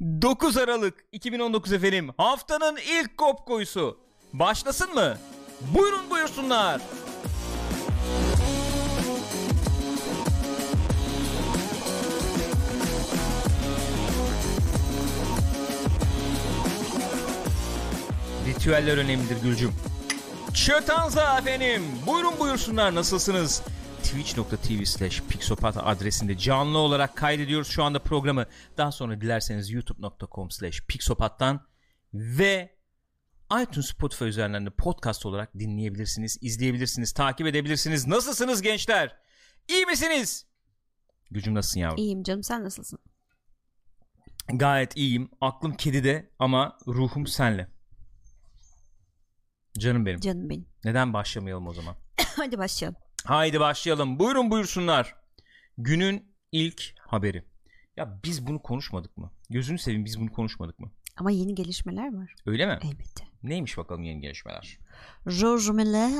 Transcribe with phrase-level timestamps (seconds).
[0.00, 2.10] 9 Aralık 2019 efendim.
[2.16, 3.98] Haftanın ilk kop koyusu.
[4.32, 5.18] Başlasın mı?
[5.74, 6.80] Buyurun buyursunlar.
[18.46, 19.72] Ritüeller önemlidir Gülcüm.
[20.54, 21.82] Çötanza efendim.
[22.06, 23.62] Buyurun buyursunlar nasılsınız?
[24.04, 28.46] twitch.tv slash pixopat adresinde canlı olarak kaydediyoruz şu anda programı.
[28.78, 31.66] Daha sonra dilerseniz youtube.com slash pixopattan
[32.14, 32.74] ve
[33.62, 38.06] iTunes Spotify üzerinden de podcast olarak dinleyebilirsiniz, izleyebilirsiniz, takip edebilirsiniz.
[38.06, 39.16] Nasılsınız gençler?
[39.68, 40.46] İyi misiniz?
[41.30, 41.98] Gücüm nasılsın yavrum?
[41.98, 42.98] İyiyim canım sen nasılsın?
[44.48, 45.30] Gayet iyiyim.
[45.40, 47.68] Aklım kedide ama ruhum senle.
[49.78, 50.20] Canım benim.
[50.20, 50.66] Canım benim.
[50.84, 51.96] Neden başlamayalım o zaman?
[52.36, 53.03] Hadi başlayalım.
[53.24, 54.18] Haydi başlayalım.
[54.18, 55.14] Buyurun buyursunlar.
[55.78, 57.44] Günün ilk haberi.
[57.96, 59.30] Ya biz bunu konuşmadık mı?
[59.50, 60.90] Gözünü seveyim biz bunu konuşmadık mı?
[61.16, 62.34] Ama yeni gelişmeler var.
[62.46, 62.78] Öyle mi?
[62.82, 63.24] Elbette.
[63.42, 64.78] Neymiş bakalım yeni gelişmeler?
[65.40, 66.10] George Miller,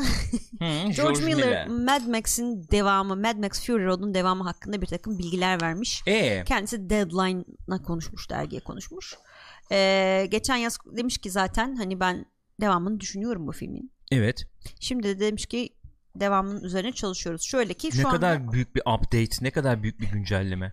[0.58, 5.62] Hı, George Miller, Mad Max'in devamı, Mad Max Fury Road'un devamı hakkında bir takım bilgiler
[5.62, 6.02] vermiş.
[6.06, 9.14] Ee, Kendisi Deadline'a konuşmuş, dergiye konuşmuş.
[9.72, 12.26] Ee, geçen yaz demiş ki zaten hani ben
[12.60, 13.92] devamını düşünüyorum bu filmin.
[14.12, 14.44] evet.
[14.80, 15.68] Şimdi de demiş ki
[16.16, 17.42] devamının üzerine çalışıyoruz.
[17.42, 20.72] Şöyle ki şu ne anda kadar büyük bir update, ne kadar büyük bir güncelleme.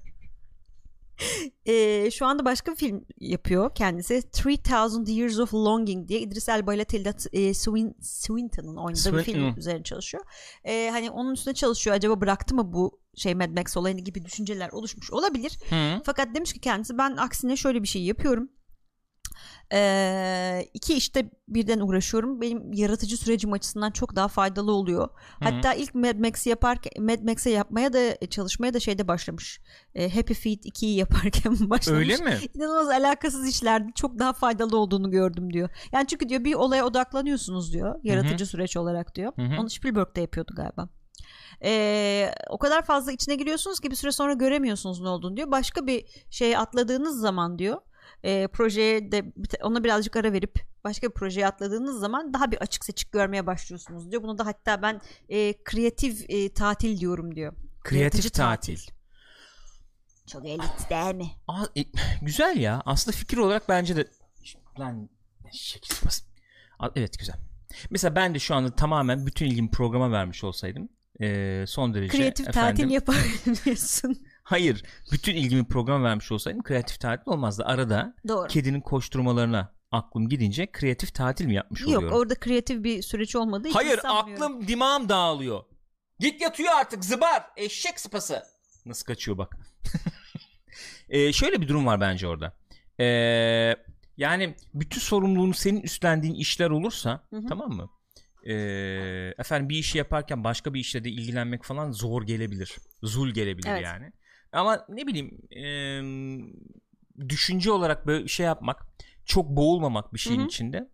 [1.66, 4.24] e, şu anda başka bir film yapıyor kendisi.
[4.46, 9.40] 3000 Years of Longing diye İdris Elba ile Tilda e, Swin, Swinton'un oynadığı bir film
[9.40, 9.60] Swinton.
[9.60, 10.24] üzerine çalışıyor.
[10.64, 11.96] E, hani onun üstüne çalışıyor.
[11.96, 15.60] Acaba bıraktı mı bu şey Mad Max olayını gibi düşünceler oluşmuş olabilir.
[15.70, 16.02] Hı.
[16.06, 18.50] Fakat demiş ki kendisi ben aksine şöyle bir şey yapıyorum.
[19.74, 22.42] Ee, iki işte birden uğraşıyorum.
[22.42, 25.10] Benim yaratıcı sürecim açısından çok daha faydalı oluyor.
[25.40, 29.62] Hatta ilk Mad Max'i yaparken Mad Max'e yapmaya da çalışmaya da şeyde başlamış.
[29.96, 32.00] Ee, Happy Feet 2'yi yaparken başlamış.
[32.00, 32.38] Öyle mi?
[32.54, 33.92] İnanılmaz alakasız işlerdi.
[33.96, 35.70] Çok daha faydalı olduğunu gördüm diyor.
[35.92, 38.00] Yani çünkü diyor bir olaya odaklanıyorsunuz diyor.
[38.04, 39.34] Yaratıcı süreç olarak diyor.
[39.36, 39.62] Hı hı.
[39.62, 40.90] Onu Spielberg de yapıyordu galiba.
[41.64, 45.52] Ee, o kadar fazla içine giriyorsunuz ki bir süre sonra göremiyorsunuz ne olduğunu diyor.
[45.52, 47.78] Başka bir şey atladığınız zaman diyor
[48.24, 52.86] e, projeye de ona birazcık ara verip başka bir projeye atladığınız zaman daha bir açık
[52.86, 54.24] seçik görmeye başlıyorsunuz diyor.
[54.24, 57.54] Bunu da hatta ben e, kreatif e, tatil diyorum diyor.
[57.84, 58.80] Kreatif Yaratıcı tatil.
[60.28, 61.32] Çok elit değil mi?
[61.48, 61.82] Aa, e,
[62.22, 62.82] güzel ya.
[62.86, 64.08] Aslında fikir olarak bence de
[64.80, 65.10] lan
[65.52, 65.96] şekil
[66.96, 67.36] Evet güzel.
[67.90, 70.90] Mesela ben de şu anda tamamen bütün ilgimi programa vermiş olsaydım
[71.22, 74.26] e, son derece Kreatif efendim, tatil yapabiliyorsun.
[74.52, 74.84] Hayır.
[75.12, 77.64] Bütün ilgimi programa vermiş olsaydım kreatif tatil olmazdı.
[77.66, 78.48] Arada Doğru.
[78.48, 82.18] kedinin koşturmalarına aklım gidince kreatif tatil mi yapmış Yok oluyorum?
[82.18, 85.64] orada kreatif bir süreç olmadığı için Hayır aklım dimağım dağılıyor.
[86.20, 88.44] Git yatıyor artık zıbar eşek sıpası.
[88.86, 89.58] Nasıl kaçıyor bak.
[91.10, 92.54] Ee, şöyle bir durum var bence orada.
[93.00, 93.76] Ee,
[94.18, 97.46] yani bütün sorumluluğunu senin üstlendiğin işler olursa Hı hı.
[97.50, 97.90] tamam mı?
[98.46, 98.54] Ee,
[99.38, 102.78] efendim bir işi yaparken başka bir işle de ilgilenmek falan zor gelebilir.
[103.04, 103.84] Zul gelebilir Evet.
[103.84, 104.12] yani.
[104.52, 108.86] Ama ne bileyim ee, düşünce olarak böyle şey yapmak
[109.26, 110.48] çok boğulmamak bir şeyin Hı hı.
[110.48, 110.90] içinde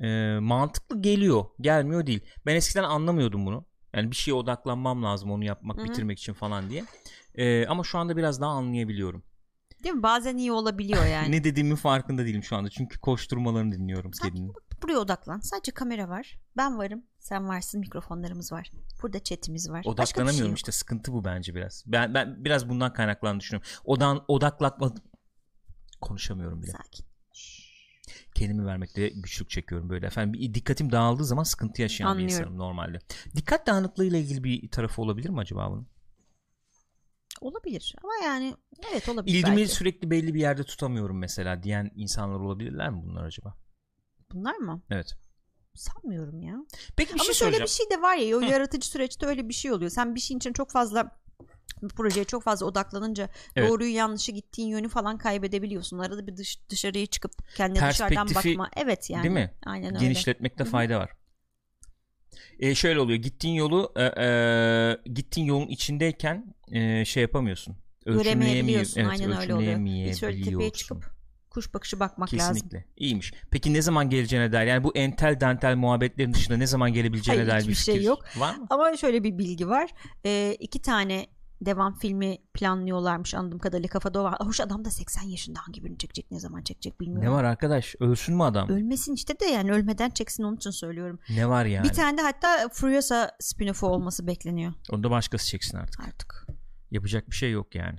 [0.00, 3.64] ee, mantıklı geliyor gelmiyor değil ben eskiden anlamıyordum bunu
[3.94, 5.84] yani bir şeye odaklanmam lazım onu yapmak Hı hı.
[5.84, 6.84] bitirmek için falan diye
[7.34, 9.22] Ee, ama şu anda biraz daha anlayabiliyorum
[9.84, 10.02] Değil mi?
[10.02, 11.32] Bazen iyi olabiliyor yani.
[11.32, 14.52] ne dediğimin farkında değilim şu anda çünkü koşturmalarını dinliyorum Sen kedinin
[14.82, 15.40] Buraya odaklan.
[15.40, 16.38] Sadece kamera var.
[16.56, 17.02] Ben varım.
[17.18, 17.80] Sen varsın.
[17.80, 18.70] Mikrofonlarımız var.
[19.02, 19.78] Burada chatimiz var.
[19.78, 20.58] Bir şey odaklanamıyorum yok.
[20.58, 24.94] işte sıkıntı bu bence biraz ben, ben biraz bundan kaynaklandığını düşünüyorum odan odaklatma
[26.00, 27.06] konuşamıyorum bile Sakin.
[28.34, 32.34] kendimi vermekte güçlük çekiyorum böyle efendim bir dikkatim dağıldığı zaman sıkıntı yaşayan bir Anlıyorum.
[32.34, 32.98] insanım normalde
[33.36, 35.86] dikkat dağınıklığıyla ilgili bir tarafı olabilir mi acaba bunun
[37.40, 37.94] Olabilir.
[38.04, 38.54] Ama yani
[38.90, 39.72] evet olabilir İlgimi belki.
[39.74, 43.54] sürekli belli bir yerde tutamıyorum mesela diyen insanlar olabilirler mi bunlar acaba?
[44.32, 44.82] Bunlar mı?
[44.90, 45.14] Evet.
[45.74, 46.56] Sanmıyorum ya.
[46.96, 47.64] Peki bir Ama şey şöyle soracağım.
[47.64, 48.44] bir şey de var ya o Hı.
[48.44, 49.90] yaratıcı süreçte öyle bir şey oluyor.
[49.90, 51.18] Sen bir şeyin için çok fazla
[51.82, 53.70] bir projeye çok fazla odaklanınca Evet.
[53.70, 55.98] doğruyu yanlışı gittiğin yönü falan kaybedebiliyorsun.
[55.98, 58.70] Arada bir dış, dışarıya çıkıp kendine dışarıdan bakma.
[58.76, 59.22] Evet yani.
[59.22, 59.54] Değil mi?
[59.66, 60.04] Aynen öyle.
[60.04, 60.70] Genişletmekte Hı hı.
[60.70, 61.10] fayda var.
[62.58, 63.18] E şöyle oluyor.
[63.18, 67.76] Gittiğin yolu e, e, gittiğin yolun içindeyken e, şey yapamıyorsun.
[68.06, 69.00] Göremeyebiliyorsun.
[69.00, 69.84] Evet, Aynen öyle oluyor.
[69.84, 71.18] Bir şöyle tepeye çıkıp
[71.50, 72.54] kuş bakışı bakmak lazım.
[72.54, 72.84] Kesinlikle.
[72.96, 73.32] İyiymiş.
[73.50, 77.52] Peki ne zaman geleceğine dair yani bu entel dantel muhabbetlerin dışında ne zaman gelebileceğine Hayır,
[77.52, 78.24] dair bir hiçbir şey fikir yok.
[78.36, 78.66] var mı?
[78.70, 79.90] Ama şöyle bir bilgi var.
[80.24, 81.26] Ee, iki tane
[81.60, 84.34] devam filmi planlıyorlarmış anladığım kadarıyla kafada o var.
[84.40, 87.28] Hoş adam da 80 yaşında hangi birini çekecek ne zaman çekecek bilmiyorum.
[87.28, 87.94] Ne var arkadaş?
[88.00, 88.68] Ölsün mü adam?
[88.68, 91.18] Ölmesin işte de yani ölmeden çeksin onun için söylüyorum.
[91.30, 91.84] ne var yani?
[91.88, 96.00] Bir tane de hatta Furiosa spin-off'u olması bekleniyor Onu da başkası çeksin artık.
[96.08, 96.46] artık.
[96.90, 97.98] Yapacak bir şey yok yani.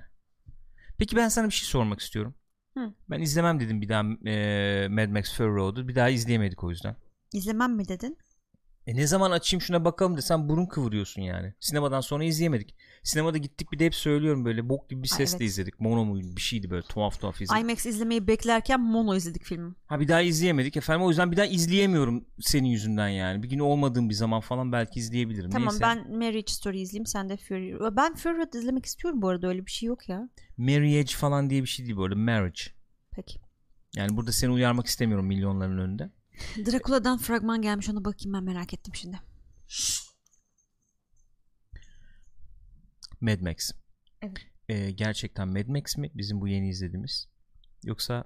[0.98, 2.34] Peki ben sana bir şey sormak istiyorum.
[2.74, 2.94] Hı.
[3.10, 5.88] Ben izlemem dedim bir daha e, Mad Max Fury Road'u.
[5.88, 6.96] Bir daha izleyemedik o yüzden.
[7.32, 8.18] İzlemem mi dedin?
[8.90, 11.54] E ne zaman açayım şuna bakalım desem burun kıvırıyorsun yani.
[11.60, 12.76] Sinemadan sonra izleyemedik.
[13.02, 15.50] Sinemada gittik bir de hep söylüyorum böyle bok gibi bir sesle evet.
[15.50, 15.80] izledik.
[15.80, 17.62] Mono muydu bir şeydi böyle tuhaf tuhaf izledik.
[17.62, 19.74] IMAX izlemeyi beklerken Mono izledik filmi.
[19.86, 21.02] Ha bir daha izleyemedik efendim.
[21.02, 23.42] O yüzden bir daha izleyemiyorum senin yüzünden yani.
[23.42, 25.50] Bir gün olmadığım bir zaman falan belki izleyebilirim.
[25.50, 25.80] Tamam Neyse.
[25.80, 27.96] ben Marriage Story izleyeyim sen de Fury.
[27.96, 30.28] Ben Fury Road izlemek istiyorum bu arada öyle bir şey yok ya.
[30.56, 32.16] Marriage falan diye bir şey değil bu arada.
[32.16, 32.62] Marriage.
[33.10, 33.38] Peki.
[33.96, 36.10] Yani burada seni uyarmak istemiyorum milyonların önünde.
[36.56, 39.20] Dracula'dan fragman gelmiş ona bakayım ben merak ettim şimdi.
[43.20, 43.70] Mad Max.
[44.22, 44.38] Evet.
[44.68, 47.28] Ee, gerçekten Mad Max mi bizim bu yeni izlediğimiz?
[47.84, 48.24] Yoksa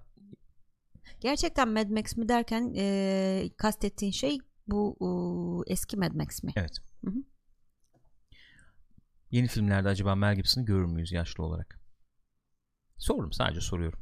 [1.20, 4.96] Gerçekten Mad Max mi derken e, kastettiğin şey bu
[5.68, 6.52] e, eski Mad Max mi?
[6.56, 6.76] evet.
[7.04, 7.24] Hı hı.
[9.30, 11.80] Yeni filmlerde acaba Mel Gibson'ı görür müyüz yaşlı olarak?
[12.98, 14.00] Sordum sadece soruyorum.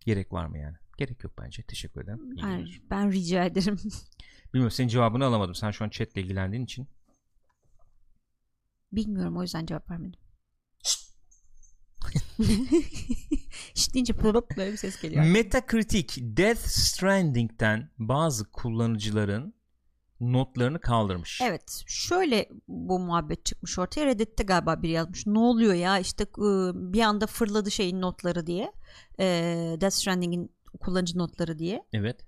[0.00, 0.76] Gerek var mı yani?
[0.98, 1.62] Gerek yok bence.
[1.62, 2.32] Teşekkür ederim.
[2.32, 2.80] İyi Ben, günler.
[2.90, 3.78] ben rica ederim.
[4.54, 5.54] Bilmiyorum senin cevabını alamadım.
[5.54, 6.88] Sen şu an chatle ilgilendiğin için.
[8.92, 10.20] Bilmiyorum o yüzden cevap vermedim.
[13.74, 15.24] Şşt deyince pırıp böyle bir ses geliyor.
[15.24, 19.54] Metacritic Death Stranding'den bazı kullanıcıların
[20.20, 21.40] notlarını kaldırmış.
[21.42, 26.46] Evet şöyle bu muhabbet çıkmış ortaya Reddit'te galiba biri yazmış ne oluyor ya işte e,
[26.92, 28.72] bir anda fırladı şeyin notları diye
[29.80, 32.20] Death Stranding'in kullanıcı notları diye Evet.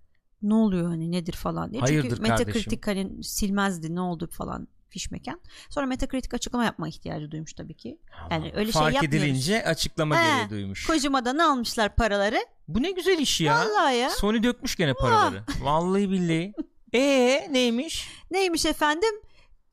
[0.43, 2.47] ne oluyor hani nedir falan diye Hayırdır çünkü kardeşim?
[2.49, 5.41] Metacritic hani silmezdi ne oldu falan fişmeken
[5.71, 7.99] sonra Metacritic açıklama yapma ihtiyacı duymuş tabii ki
[8.31, 9.19] Yani öyle şey Fark yapmıyoruz.
[9.29, 10.87] edilince açıklama He, gereği duymuş.
[10.87, 12.39] Kocaman'dan almışlar paraları
[12.69, 13.55] Bu ne güzel iş ya.
[13.55, 15.45] vallahi ya Sony dökmüş gene paraları.
[15.63, 16.53] Vallahi billahi.
[16.95, 18.09] Ee neymiş?
[18.31, 19.15] neymiş efendim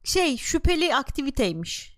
[0.04, 1.96] şey şüpheli aktiviteymiş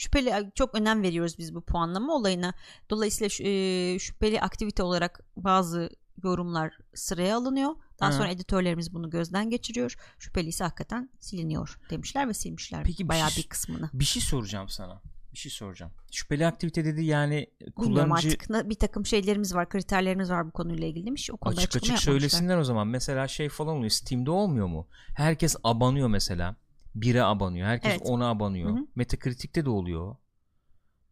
[0.00, 2.54] şüpheli çok önem veriyoruz biz bu puanlama olayına
[2.90, 5.90] dolayısıyla e, şüpheli aktivite olarak bazı
[6.24, 8.14] yorumlar sıraya alınıyor daha Hı.
[8.14, 13.30] sonra editörlerimiz bunu gözden geçiriyor şüpheli ise hakikaten siliniyor demişler ve silmişler Peki bir bayağı
[13.30, 15.02] şey- bir kısmını Bir şey soracağım sana.
[15.32, 15.92] Bir şey soracağım.
[16.12, 20.50] Şüpheli aktivite dedi yani Bilmiyorum kullanıcı artık Na- bir takım şeylerimiz var kriterlerimiz var bu
[20.50, 22.86] konuyla ilgili demiş o konuda açık açık söylesinler o zaman.
[22.88, 23.90] Mesela şey falan oluyor.
[23.90, 24.86] Steam'de olmuyor mu?
[25.16, 26.56] Herkes abanıyor mesela.
[26.94, 27.66] Bire abanıyor.
[27.68, 28.02] Herkes Evet.
[28.04, 28.70] ona abanıyor.
[28.70, 28.86] Hı hı.
[28.94, 30.16] Metacritic'te de oluyor.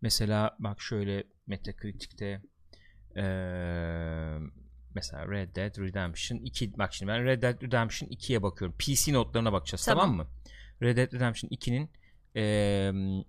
[0.01, 2.43] Mesela bak şöyle Metacritic'te
[3.17, 4.39] eee
[4.95, 8.77] mesela Red Dead Redemption 2 bak şimdi ben Red Dead Redemption 2'ye bakıyorum.
[8.79, 10.17] PC notlarına bakacağız tamam, Tamam.
[10.17, 10.27] mı?
[10.83, 11.91] Red Dead Redemption 2'nin
[12.35, 13.25] eee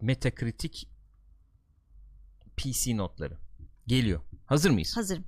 [0.00, 0.86] Metacritic
[2.56, 3.38] PC notları
[3.86, 4.20] geliyor.
[4.46, 4.96] Hazır mıyız?
[4.96, 5.24] hazırım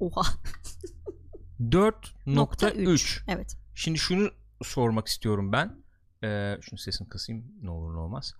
[0.00, 0.22] oha
[1.60, 4.30] 4.3 evet Şimdi şunu
[4.62, 5.76] sormak istiyorum ben.
[6.24, 8.34] Ee, şunu sesini kısayım ne olur ne olmaz.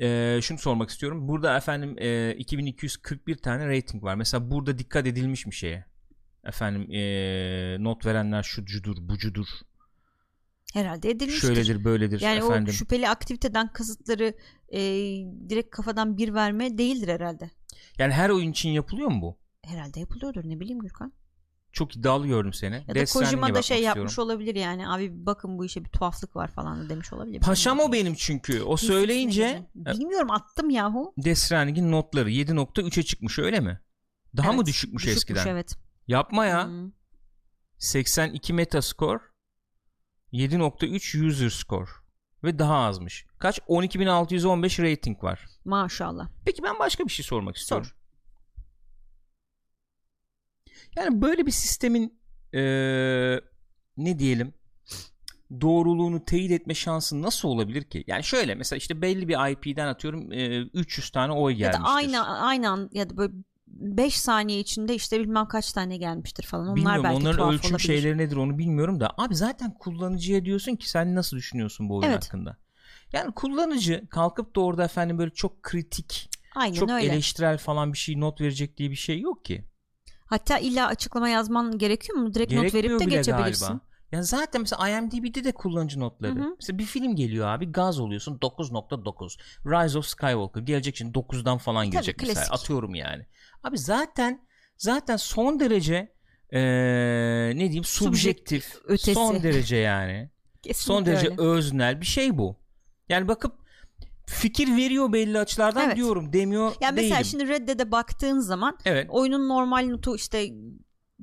[0.00, 1.28] Ee, şunu sormak istiyorum.
[1.28, 4.14] Burada efendim e, 2241 tane rating var.
[4.14, 5.86] Mesela burada dikkat edilmiş mi şeye?
[6.44, 7.02] Efendim e,
[7.84, 9.46] not verenler şucudur, bucudur,
[10.74, 12.70] herhalde edilmiştir şöyledir, böyledir Yani efendim.
[12.70, 14.34] o şüpheli aktiviteden kasıtları
[14.68, 14.80] e,
[15.48, 17.50] direkt kafadan bir verme değildir herhalde.
[17.98, 19.38] Yani her oyun için yapılıyor mu bu?
[19.62, 21.12] Herhalde yapılıyordur ne bileyim Gürkan.
[21.76, 22.84] Çok iddialı gördüm seni.
[22.88, 23.98] Ya da Kojima da şey istiyorum.
[24.00, 24.88] yapmış olabilir yani.
[24.88, 27.40] Abi bakın bu işe bir tuhaflık var falan da demiş olabilir.
[27.40, 28.62] Paşam o benim çünkü.
[28.62, 29.66] O Kesin söyleyince.
[29.74, 31.14] Bilmiyorum attım yahu.
[31.24, 33.80] Death Stranding'in notları 7.3'e çıkmış öyle mi?
[34.36, 35.46] Daha mı Evet, düşükmüş, düşükmüş, eskiden?
[35.52, 35.72] evet.
[36.08, 36.66] Yapma ya.
[36.66, 36.90] Hmm.
[37.78, 39.20] 82 metascore
[40.32, 41.90] 7.3 user score
[42.44, 43.26] ve daha azmış.
[43.38, 43.58] Kaç?
[43.58, 45.46] 12.615 rating var.
[45.64, 46.28] Maşallah.
[46.44, 47.86] Peki ben başka bir şey sormak istiyorum.
[47.86, 47.96] Sor.
[50.96, 52.18] Yani böyle bir sistemin
[52.52, 53.40] eee,
[53.96, 54.54] ne diyelim
[55.60, 58.04] doğruluğunu teyit etme şansı nasıl olabilir ki?
[58.06, 61.82] Yani şöyle mesela işte belli bir IP'den atıyorum eee, 300 tane oy Ya gelmiştir.
[61.82, 63.32] da aynı aynı ya da böyle
[63.68, 66.66] 5 saniye içinde işte bilmem kaç tane gelmiştir falan.
[66.68, 67.88] Onlar Bilmiyorum belki onların ölçüm olabilir.
[67.88, 72.08] şeyleri nedir onu bilmiyorum da abi zaten kullanıcıya diyorsun ki sen nasıl düşünüyorsun bu oyun
[72.08, 72.24] Evet.
[72.24, 72.56] hakkında?
[73.12, 77.06] Yani kullanıcı kalkıp da orada efendim böyle çok kritik Aynen çok öyle.
[77.06, 79.64] eleştirel falan bir şey not verecek diye bir şey yok ki.
[80.26, 82.34] Hatta illa açıklama yazman gerekiyor mu?
[82.34, 83.66] Direkt not Gerekmiyor verip de geçebilirsin.
[83.66, 83.80] galiba.
[84.12, 86.34] Ya zaten mesela IMDb'de de kullanıcı notları.
[86.34, 86.54] Hı hı.
[86.60, 89.38] Mesela bir film geliyor abi gaz oluyorsun 9.9.
[89.66, 92.54] Rise of Skywalker gelecek şimdi 9'dan falan gelecek mesela klasik.
[92.54, 93.26] atıyorum yani.
[93.62, 94.46] Abi zaten
[94.78, 96.12] zaten son derece
[96.52, 96.60] eee,
[97.54, 99.14] ne diyeyim subjektif ötesi.
[99.14, 100.30] son derece yani.
[100.62, 101.42] Kesinlikle son derece öyle.
[101.42, 102.56] öznel bir şey bu.
[103.08, 103.65] Yani bakıp
[104.26, 105.96] fikir veriyor belli açılardan Evet.
[105.96, 107.24] diyorum demiyor Yani mesela değilim.
[107.24, 109.06] şimdi Red Dead'e baktığın zaman Evet.
[109.10, 110.50] oyunun normal notu işte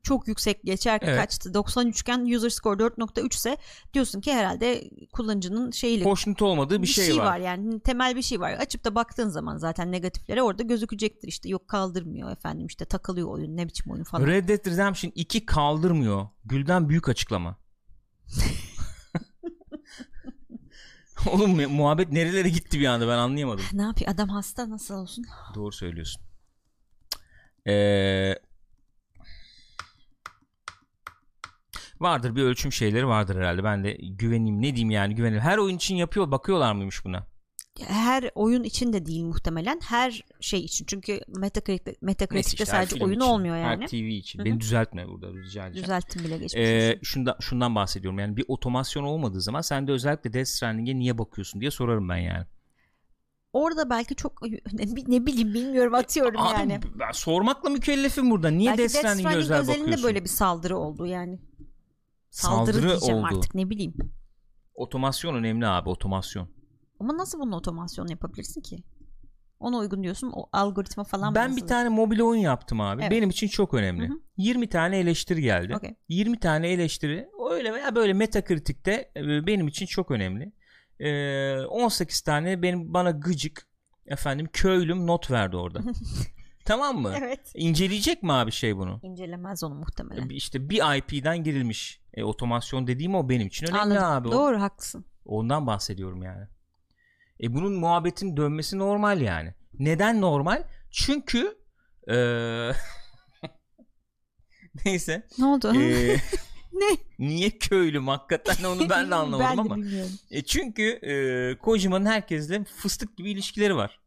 [0.04, 1.18] çok yüksek geçer Evet.
[1.20, 3.58] kaçtı 93 iken user score 4.3 ise
[3.94, 7.38] diyorsun ki herhalde kullanıcının şeyiyle Hoşnut olmadığı bir, şey, var.
[7.40, 11.68] yani temel bir şey var açıp da baktığın zaman zaten negatiflere orada gözükecektir işte yok
[11.68, 14.28] kaldırmıyor efendim işte takılıyor oyun ne biçim oyun falan.
[14.28, 16.28] Red Dead Redemption 2 kaldırmıyor.
[16.46, 17.58] Gülden büyük açıklama.
[21.32, 23.66] Oğlum mu- muhabbet nerelere gitti bir anda ben anlayamadım.
[23.74, 25.26] ne yapıyor adam hasta nasıl olsun?
[25.56, 26.22] Doğru söylüyorsun.
[27.68, 28.36] Ee,
[32.00, 33.64] vardır bir ölçüm şeyleri vardır herhalde.
[33.64, 35.40] Ben de güveneyim ne diyeyim yani güvenim.
[35.40, 37.28] Her oyun için yapıyor bakıyorlar mıymış buna?
[37.82, 43.06] Her oyun için de değil muhtemelen her şey için çünkü Metacritic, Neyse Metacritic'te işte sadece
[43.06, 43.82] oyun için, olmuyor yani.
[43.82, 44.40] Her TV için.
[44.40, 44.46] Hı hı.
[44.46, 45.84] Beni düzeltme burada rica edeceğim.
[45.84, 46.56] Düzelttim bile geçmiş.
[46.56, 51.18] Ee, şundan, şundan bahsediyorum yani bir otomasyon olmadığı zaman sen de özellikle Death Stranding'e niye
[51.18, 52.46] bakıyorsun diye sorarım ben yani.
[53.54, 54.42] Orada belki çok
[54.74, 56.80] ne, ne bileyim bilmiyorum atıyorum Abi yani.
[57.00, 58.50] ben sormakla mükellefim burada.
[58.50, 60.06] Niye belki Death Stranding'e özel özelinde bakıyorsun?
[60.06, 61.40] böyle bir saldırı oldu yani.
[62.30, 63.28] Saldırı, Saldırı diyeceğim oldu.
[63.38, 63.94] artık ne bileyim.
[64.76, 66.50] Otomasyon önemli abi otomasyon.
[67.00, 68.84] Ama nasıl bunun otomasyon yapabilirsin ki?
[69.60, 71.62] Ona uygun diyorsun o algoritma falan ben nasıl?
[71.62, 73.02] bir tane mobil oyun yaptım abi.
[73.02, 73.12] Evet.
[73.12, 74.10] Benim için çok önemli.
[74.10, 74.18] Hı hı.
[74.38, 75.76] 20 tane eleştiri geldi.
[75.76, 75.96] Okey.
[76.10, 80.52] 20 tane eleştiri öyle veya böyle Metacritic'te e, benim için çok önemli.
[81.00, 83.68] Ee, 18 tane benim bana gıcık
[84.06, 85.80] efendim köylüm not verdi orada.
[86.66, 87.14] tamam mı?
[87.18, 87.52] Evet.
[87.56, 89.00] İnceleyecek mi abi şey bunu?
[89.04, 90.30] İncelemez onu muhtemelen.
[90.30, 92.02] İşte bir IP'den girilmiş.
[92.14, 94.04] E, otomasyon dediğim o benim için önemli Anladım.
[94.04, 94.28] abi.
[94.28, 94.32] o.
[94.32, 95.06] Doğru haklısın.
[95.26, 96.48] Ondan bahsediyorum yani.
[97.44, 99.54] E bunun muhabbetin dönmesi normal yani.
[99.80, 100.64] Neden normal?
[100.92, 101.58] Çünkü
[102.08, 102.72] eee,
[104.86, 105.28] neyse.
[105.38, 105.74] Ne oldu?
[105.76, 106.18] Eee,
[106.74, 106.98] ne?
[107.20, 109.76] niye köylüm hakikaten onu ben de anlamadım ben de ama.
[109.78, 110.12] bilmiyorum.
[110.32, 114.00] E çünkü eee Kojima'nın herkesle fıstık gibi ilişkileri var.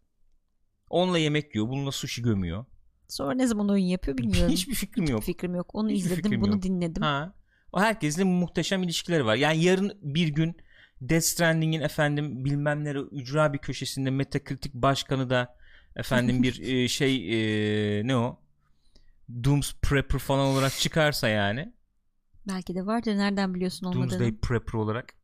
[0.90, 2.64] Onunla yemek yiyor, bununla sushi gömüyor.
[3.08, 4.52] Sonra ne zaman oyun yapıyor bilmiyorum.
[4.52, 5.22] Hiçbir fikrim yok.
[5.22, 5.74] fikrim yok.
[5.74, 6.62] Onu Hiçbir izledim, bunu yok.
[6.62, 7.02] dinledim.
[7.02, 7.34] Ha.
[7.72, 9.34] O herkesle muhteşem ilişkileri var.
[9.36, 10.56] Yani yarın bir gün
[11.00, 15.56] Death Stranding'in efendim bilmem nere ücra bir köşesinde Metacritic başkanı da
[15.96, 17.16] efendim bir e, şey
[18.00, 18.40] e, ne o?
[19.44, 21.72] Dooms Prepper falan olarak çıkarsa yani.
[22.48, 23.16] Belki de vardır.
[23.16, 24.10] Nereden biliyorsun olmadığını?
[24.10, 25.14] Doomsday Prepper olarak.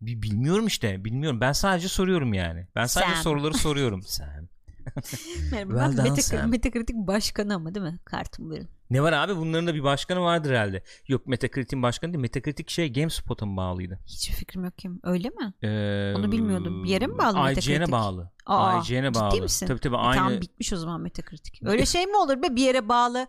[0.00, 1.04] Bir bilmiyorum işte.
[1.04, 1.40] Bilmiyorum.
[1.40, 2.66] Ben sadece soruyorum yani.
[2.74, 3.22] Ben sadece Sam.
[3.22, 4.02] soruları soruyorum.
[4.06, 4.48] Sam.
[5.52, 6.50] Merhaba, Well Metac- Sam.
[6.50, 7.98] Metacritic başkanı ama değil mi?
[8.04, 8.68] Kartımların.
[8.90, 9.36] Ne var abi?
[9.36, 10.82] Bunların da bir başkanı vardır herhalde.
[11.08, 12.20] Yok Metacritic'in başkanı değil.
[12.20, 13.98] Metacritic şey GameSpot'a mı bağlıydı?
[14.06, 15.00] Hiçbir fikrim yok kim.
[15.02, 15.54] Öyle mi?
[15.62, 16.84] Ee, Onu bilmiyordum.
[16.84, 17.74] Bir yere mi bağlı Metacritic?
[17.74, 18.30] IGN'e bağlı.
[18.46, 19.42] Aa, IGN'e ciddi bağlı.
[19.42, 19.66] misin?
[19.66, 20.14] Tabii tabii E, aynı.
[20.16, 21.68] Tamam bitmiş o zaman Metacritic.
[21.68, 23.26] Öyle şey mi olur be bir yere bağlı?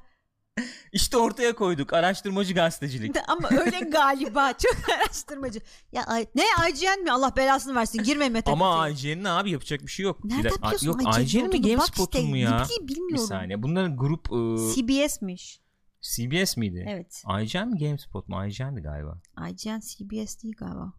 [0.92, 1.94] İşte ortaya koyduk.
[1.94, 3.16] Araştırmacı gazetecilik.
[3.28, 4.54] ama öyle galiba.
[4.54, 5.60] Çok araştırmacı.
[5.92, 7.12] Ya ne IGN mi?
[7.12, 8.04] Allah belasını versin.
[8.04, 8.66] Girme Metacritic'e.
[8.66, 10.24] Ama IGN'in abi yapacak bir şey yok.
[10.24, 12.50] Bir Nereden de- biliyorsun Yok IGN mi GameSpot'un mu ya?
[12.60, 13.28] Ne bileyim Bir bilmiyorum.
[13.28, 13.64] saniye.
[13.64, 15.62] Bunların grup e, CBS'miş.
[16.02, 16.86] CBS miydi?
[16.90, 17.24] Evet.
[17.44, 18.46] IGN mi GameSpot mu?
[18.46, 19.22] IGN'di galiba.
[19.50, 20.94] IGN CBS değil galiba.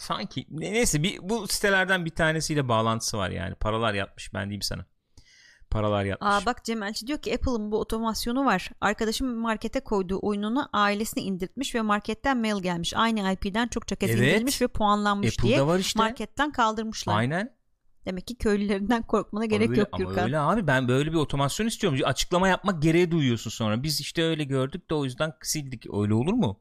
[0.00, 3.54] Sanki ne- neyse bir bu sitelerden bir tanesiyle bağlantısı var yani.
[3.54, 4.84] Paralar yatmış ben diyeyim sana.
[5.70, 6.30] Paralar yatmış.
[6.30, 8.70] Aa bak Cemalci diyor ki Apple'ın bu otomasyonu var.
[8.80, 12.94] Arkadaşım markete koyduğu oyununu ailesine indirtmiş ve marketten mail gelmiş.
[12.96, 14.20] Aynı IP'den çokça kez Evet.
[14.20, 15.98] indirilmiş ve puanlanmış diye Apple'da var işte.
[15.98, 17.16] marketten kaldırmışlar.
[17.16, 17.56] Aynen.
[18.06, 20.24] Demek ki köylülerinden korkmana gerek öyle, yok ama Gürkan.
[20.24, 21.98] öyle abi ben böyle bir otomasyon istiyorum.
[22.04, 23.82] Açıklama yapmak gereği duyuyorsun sonra.
[23.82, 25.86] Biz işte öyle gördük de o yüzden sildik.
[25.94, 26.60] Öyle olur mu?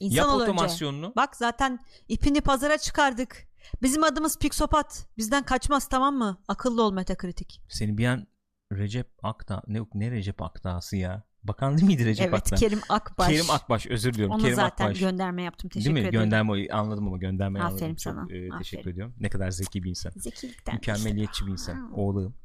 [0.00, 0.50] İnsan Yap ol önce.
[0.52, 1.12] otomasyonunu.
[1.16, 3.46] Bak zaten ipini pazara çıkardık.
[3.82, 5.06] Bizim adımız Pixopat.
[5.18, 6.42] Bizden kaçmaz tamam mı?
[6.48, 7.56] Akıllı ol Metacritic.
[7.68, 8.26] Seni bir an
[8.72, 11.22] Recep Akdağ ne ne Recep Akdağ'sı ya?
[11.44, 12.56] Bakan değil miydi Recep evet Akdağ?
[12.56, 13.28] Kerim Akbaş.
[13.28, 14.34] Kerim Akbaş özür diliyorum.
[14.34, 15.00] Ona Kerim zaten Akbaş.
[15.00, 15.70] gönderme yaptım.
[15.70, 16.08] Teşekkür Değil mi?
[16.08, 16.20] ederim.
[16.24, 17.98] Gönderme anladım ama gönderme Aferin anladım.
[17.98, 18.20] sana.
[18.22, 18.92] Çok, e, teşekkür Aferin.
[18.94, 19.14] ediyorum.
[19.20, 20.12] Ne kadar zeki bir insan.
[20.16, 20.74] Zekilikten.
[20.74, 21.92] Mükemmeliyetçi bir insan.
[21.92, 22.36] Oğlum.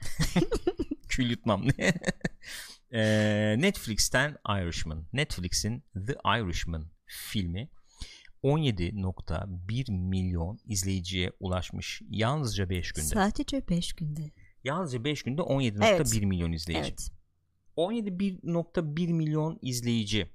[1.08, 1.64] Kül yutmam.
[2.92, 5.04] Eee, Netflix'ten Irishman.
[5.12, 7.68] Netflix'in The Irishman filmi
[8.44, 12.02] 17.1 milyon izleyiciye ulaşmış.
[12.10, 13.06] Yalnızca 5 günde.
[13.06, 14.30] Sadece 5 günde.
[14.64, 16.22] Yalnızca 5 günde 17.1 Evet.
[16.22, 16.80] milyon izleyici.
[16.88, 17.10] Evet.
[17.76, 20.30] 17.1 milyon izleyici.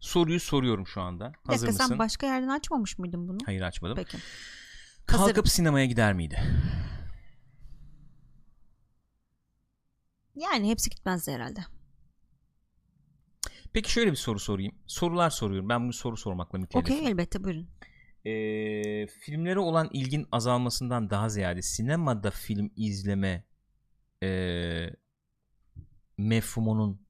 [0.00, 1.32] Soruyu soruyorum şu anda.
[1.44, 1.86] Hazır dakika mısın?
[1.88, 3.38] sen başka yerden açmamış mıydın bunu?
[3.46, 3.96] Hayır açmadım.
[3.96, 4.18] Peki.
[5.06, 5.46] Kalkıp Hazırım.
[5.46, 6.42] sinemaya gider miydi?
[10.34, 11.60] Yani hepsi gitmezdi herhalde.
[13.72, 14.74] Peki şöyle bir soru sorayım.
[14.86, 15.68] Sorular soruyorum.
[15.68, 16.96] Ben bunu soru sormakla mükellefim.
[16.96, 17.68] Okey elbette buyurun.
[18.24, 23.44] Ee, filmlere olan ilgin azalmasından daha ziyade sinemada film izleme
[24.22, 24.90] ee,
[26.18, 27.07] mefhumunun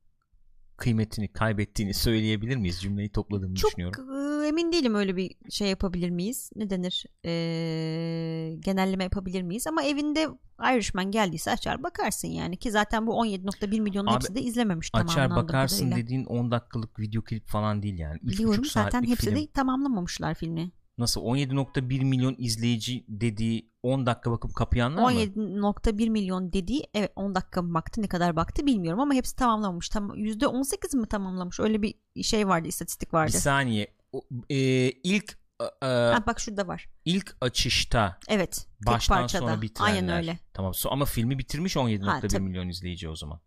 [0.79, 2.81] kıymetini kaybettiğini söyleyebilir miyiz?
[2.81, 4.43] Cümleyi topladığımı Çok düşünüyorum.
[4.45, 6.51] e, emin değilim öyle bir şey yapabilir miyiz?
[6.57, 7.05] Ne denir?
[7.25, 9.67] Ee, genelleme yapabilir miyiz?
[9.67, 10.29] Ama evinde
[10.75, 15.31] Irishman geldiyse açar bakarsın yani ki zaten bu 17.1 milyonun Abi, hepsi de izlememiş Açar
[15.31, 16.05] bakarsın kadarıyla.
[16.05, 18.19] dediğin 10 dakikalık video klip falan değil yani.
[18.23, 19.37] Biliyorum zaten hepsi film.
[19.37, 20.71] de tamamlamamışlar filmi.
[20.99, 25.21] Nasıl 17.1 milyon izleyici dediği 10 dakika bakıp kapayanlar mı?
[25.21, 29.89] 17.1 milyon dediği evet 10 dakika mı baktı ne kadar baktı bilmiyorum ama hepsi tamamlamamış.
[29.89, 31.61] Tam %18 mi tamamlamış?
[31.61, 33.33] Öyle bir şey vardı istatistik Bir vardı.
[33.33, 33.95] saniye.
[34.13, 34.57] O, e,
[34.91, 35.39] ilk
[35.83, 36.89] e, Ha, bak şurada var.
[37.05, 38.67] ilk açışta Evet.
[38.87, 39.41] Baştan parçada.
[39.43, 39.93] sona bitirenler.
[39.95, 40.39] Aynen öyle.
[40.55, 40.73] Tamam.
[40.73, 42.41] So- ama filmi bitirmiş 17.1 Ha, tabii.
[42.43, 43.41] milyon izleyici o zaman.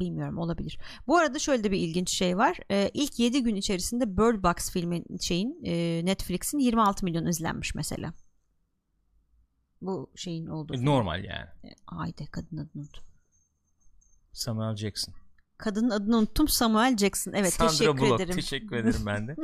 [0.00, 0.78] Bilmiyorum olabilir.
[1.06, 2.58] Bu arada şöyle de bir ilginç şey var.
[2.70, 8.12] Ee, ilk 7 gün içerisinde Bird Box filmin şeyin e, Netflix'in 26 milyon izlenmiş mesela.
[9.80, 10.72] Bu şeyin olduğu.
[10.72, 10.86] film.
[10.86, 11.48] Normal yani.
[11.86, 13.04] Haydi kadın adını unuttum.
[14.32, 15.14] Samuel Jackson.
[15.58, 17.32] Kadının adını unuttum Samuel Jackson.
[17.32, 18.20] Evet Sandra teşekkür Bullock.
[18.20, 18.34] ederim.
[18.36, 19.36] Teşekkür ederim ben de.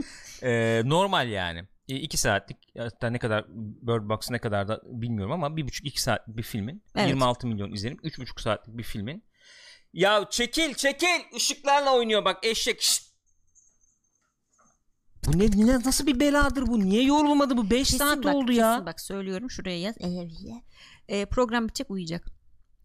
[0.43, 1.69] Ee, normal yani.
[1.89, 6.03] 2 saatlik hatta ne kadar Bird Box ne kadar da bilmiyorum ama bir buçuk iki
[6.03, 7.09] saatlik bir filmin Evet.
[7.09, 9.25] 26 milyon izlenip üç buçuk saatlik bir filmin
[9.93, 13.11] ya çekil çekil ışıklarla oynuyor bak eşek Şşt!
[15.27, 18.53] bu ne, ne nasıl bir beladır bu niye yorulmadı bu 5 Kesin saat bak, oldu
[18.53, 19.95] ya Kesin bak söylüyorum şuraya yaz.
[21.09, 22.25] Ee, program bitecek uyuyacak.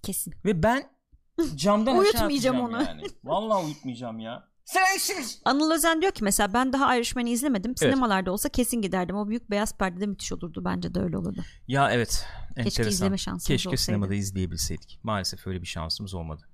[0.04, 0.34] Kesin.
[0.46, 0.90] ve ben
[1.56, 2.84] camdan aşağı Uyutmayacağım atacağım onu.
[2.90, 3.02] yani.
[3.24, 7.78] vallahi uyutmayacağım ya sensiz Anıl Özen diyor ki mesela ben daha Irishman'i izlemedim.
[7.78, 9.16] Sinemalarda olsa kesin giderdim.
[9.16, 10.62] O büyük beyaz perdede müthiş olurdu.
[10.66, 11.44] Bence de öyle olurdu.
[11.68, 12.92] ya evet Keşke enteresan.
[12.92, 13.82] izleme şansımız keşke olsaydı.
[13.82, 16.50] sinemada izleyebilseydik maalesef öyle bir şansımız olmadı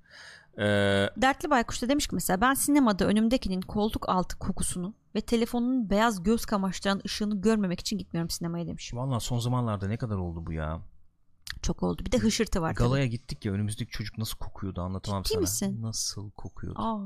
[0.58, 5.90] ee, Dertli Baykuş da demiş ki mesela ben sinemada önümdekinin koltuk altı kokusunu ve telefonun
[5.90, 8.94] beyaz göz kamaştıran ışığını görmemek için gitmiyorum sinemaya demiş.
[8.94, 10.82] Valla son zamanlarda ne kadar oldu bu ya?
[11.62, 12.06] Çok oldu.
[12.06, 12.74] Bir de hışırtı var.
[12.74, 12.88] tabii.
[12.88, 15.42] Galaya gittik ya önümüzdeki çocuk nasıl kokuyordu anlatamam Ciddi sana.
[15.42, 15.82] misin?
[15.82, 16.80] Nasıl kokuyordu?
[16.82, 17.00] Aa.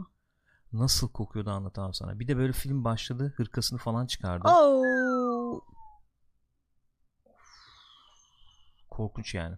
[0.74, 2.20] Nasıl kokuyordu anlatamam sana.
[2.20, 4.48] Bir de böyle film başladı hırkasını falan çıkardı.
[4.50, 5.62] Oo.
[8.90, 9.56] Korkunç yani.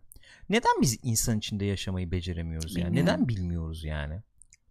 [0.50, 2.86] Neden biz insan içinde yaşamayı beceremiyoruz yani?
[2.88, 3.14] Bilmiyorum.
[3.14, 4.22] Neden bilmiyoruz yani?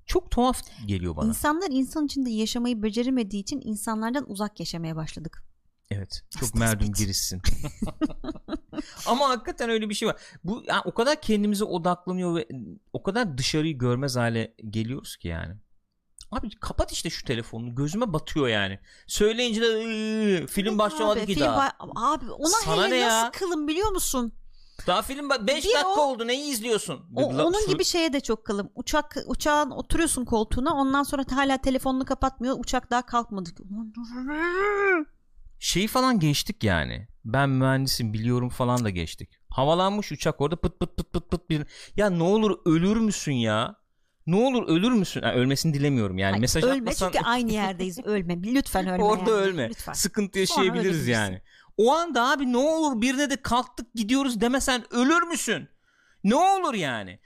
[0.06, 1.28] Çok tuhaf geliyor bana.
[1.28, 5.42] İnsanlar insan içinde yaşamayı beceremediği için insanlardan uzak yaşamaya başladık.
[5.90, 6.22] Evet.
[6.30, 6.60] Çok Tespit.
[6.60, 7.42] merdum girişsin.
[9.06, 10.16] Ama hakikaten öyle bir şey var.
[10.44, 12.49] Bu yani o kadar kendimize odaklanıyor ve
[12.92, 15.54] o kadar dışarıyı görmez hale geliyoruz ki yani.
[16.30, 17.75] Abi kapat işte şu telefonunu.
[17.75, 18.78] Gözüme batıyor yani.
[19.06, 21.69] Söyleyince de "Iıı, film başlamadı abi, ki film daha.
[21.69, 23.08] ba- abi ona Sana hele ne ya?
[23.23, 24.32] nasıl kılım biliyor musun?
[24.86, 26.26] Daha film 5 Bir dakika o- oldu.
[26.26, 27.00] Neyi izliyorsun?
[27.17, 28.71] O, La- onun gibi şeye de çok kılım.
[28.75, 32.56] Uçak uçağın oturuyorsun koltuğuna ondan sonra hala telefonunu kapatmıyor.
[32.58, 33.50] Uçak daha kalkmadı.
[35.58, 37.08] Şeyi falan geçtik yani.
[37.25, 39.30] Ben mühendisim biliyorum falan da geçtik.
[39.49, 43.76] Havalanmış uçak orada pıt pıt pıt pıt pıt bir ya ne olur ölür müsün ya?
[44.26, 45.23] Ne olur ölür müsün?
[45.23, 46.34] Ha, ölmesini dilemiyorum yani.
[46.34, 47.99] Ay, Mesaj ölme atmasan çünkü aynı yerdeyiz.
[48.04, 48.43] Ölme.
[48.43, 49.04] Lütfen ölme.
[49.04, 49.41] orada yani.
[49.41, 49.69] ölme.
[49.69, 49.93] Lütfen.
[49.93, 51.43] Sıkıntı yaşayabiliriz yani.
[51.76, 55.69] O anda abi ne olur birine de kalktık gidiyoruz demesen ölür müsün?
[56.25, 57.21] Ne olur yani?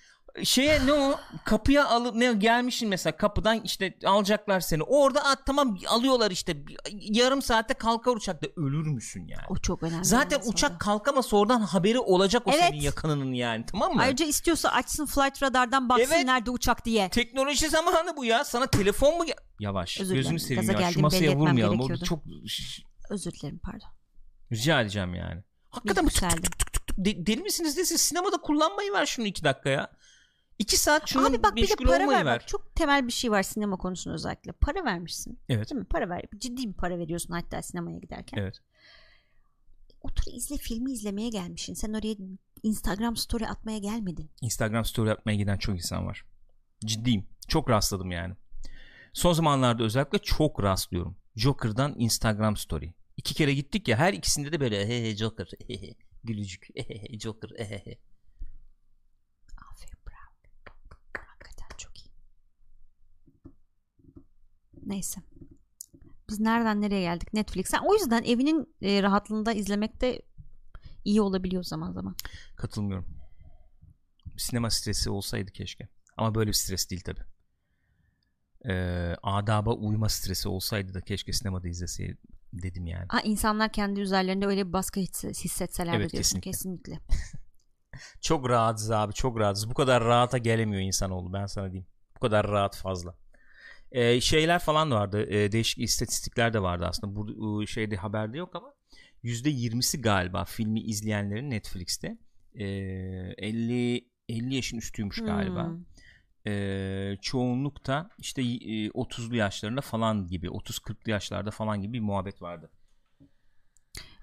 [0.44, 4.82] Şeye ne o kapıya alıp ne gelmişsin mesela kapıdan işte alacaklar seni.
[4.82, 6.56] Orada at tamam alıyorlar işte
[6.92, 9.42] yarım saatte kalkar uçakta ölür müsün yani?
[9.48, 10.04] O çok önemli.
[10.04, 12.64] Zaten uçak kalkamasa oradan haberi olacak o Evet.
[12.68, 14.02] senin yakınının yani tamam mı?
[14.02, 16.24] Ayrıca istiyorsa açsın flight radardan baksın Evet.
[16.24, 17.08] nerede uçak diye.
[17.08, 18.44] Teknoloji zamanı bu ya.
[18.44, 19.24] Sana telefon mu
[19.60, 20.00] Yavaş.
[20.00, 20.78] Özür Gözünü seveyim Gaza ya.
[20.78, 21.94] Şu geldiğimi masaya vurmayalım.
[22.04, 22.22] Çok
[23.10, 23.99] Özür dilerim pardon.
[24.52, 25.42] Rica edeceğim yani.
[25.70, 26.96] Hakikaten bu tık tık tık tık tık tık.
[26.98, 29.90] De- deli misiniz de siz sinemada kullanmayı ver şunu iki dakika ya.
[30.58, 32.24] İki saat şunu Abi bak bir de para ver.
[32.24, 32.40] ver.
[32.40, 34.52] Bak, çok temel bir şey var sinema konusunda özellikle.
[34.52, 35.38] Para vermişsin.
[35.48, 35.70] Evet.
[35.70, 35.86] Değil mi?
[35.86, 36.22] Para ver.
[36.38, 38.38] Ciddi bir para veriyorsun hatta sinemaya giderken.
[38.38, 38.56] Evet.
[40.00, 41.74] Otur izle filmi izlemeye gelmişsin.
[41.74, 42.16] Sen oraya
[42.62, 44.30] Instagram story atmaya gelmedin.
[44.40, 46.24] Instagram story atmaya giden çok insan var.
[46.84, 47.26] Ciddiyim.
[47.48, 48.34] Çok rastladım yani.
[49.12, 51.16] Son zamanlarda özellikle çok rastlıyorum.
[51.36, 52.94] Joker'dan Instagram story.
[53.20, 56.98] İki kere gittik ya her ikisinde de böyle he he Joker he he gülücük he
[56.98, 57.98] he Joker he he.
[59.72, 60.34] Aferin bravo.
[61.26, 62.10] Hakikaten çok iyi.
[64.82, 65.20] Neyse.
[66.28, 67.32] Biz nereden nereye geldik?
[67.32, 67.76] Netflix'e.
[67.80, 70.22] O yüzden evinin e, rahatlığında izlemek de
[71.04, 72.16] iyi olabiliyor zaman zaman.
[72.56, 73.06] Katılmıyorum.
[74.38, 75.88] Sinema stresi olsaydı keşke.
[76.16, 77.20] Ama böyle bir stres değil tabi.
[78.68, 83.06] Ee, adaba uyma stresi olsaydı da keşke sinemada izleseydim dedim yani.
[83.08, 86.92] Ha, insanlar kendi üzerlerinde öyle bir baskı hisse- hissetseler Evet, diyorsun kesinlikle.
[86.92, 87.14] kesinlikle.
[88.20, 89.70] Çok rahatız abi çok rahatız.
[89.70, 91.86] Bu kadar rahata gelemiyor insanoğlu ben sana diyeyim.
[92.16, 93.14] Bu kadar rahat fazla.
[93.92, 95.26] Ee, şeyler falan vardı.
[95.30, 97.14] Ee, değişik istatistikler de vardı aslında.
[97.16, 98.74] Bu şeyde haberde yok ama
[99.24, 102.18] %20'si galiba filmi izleyenlerin Netflix'te
[102.54, 105.66] ee, 50 50 yaşın üstüymüş galiba.
[105.66, 105.84] Hmm.
[106.46, 112.70] E, çoğunlukta işte e, 30'lu yaşlarında falan gibi 30-40'lı yaşlarda falan gibi bir muhabbet vardı.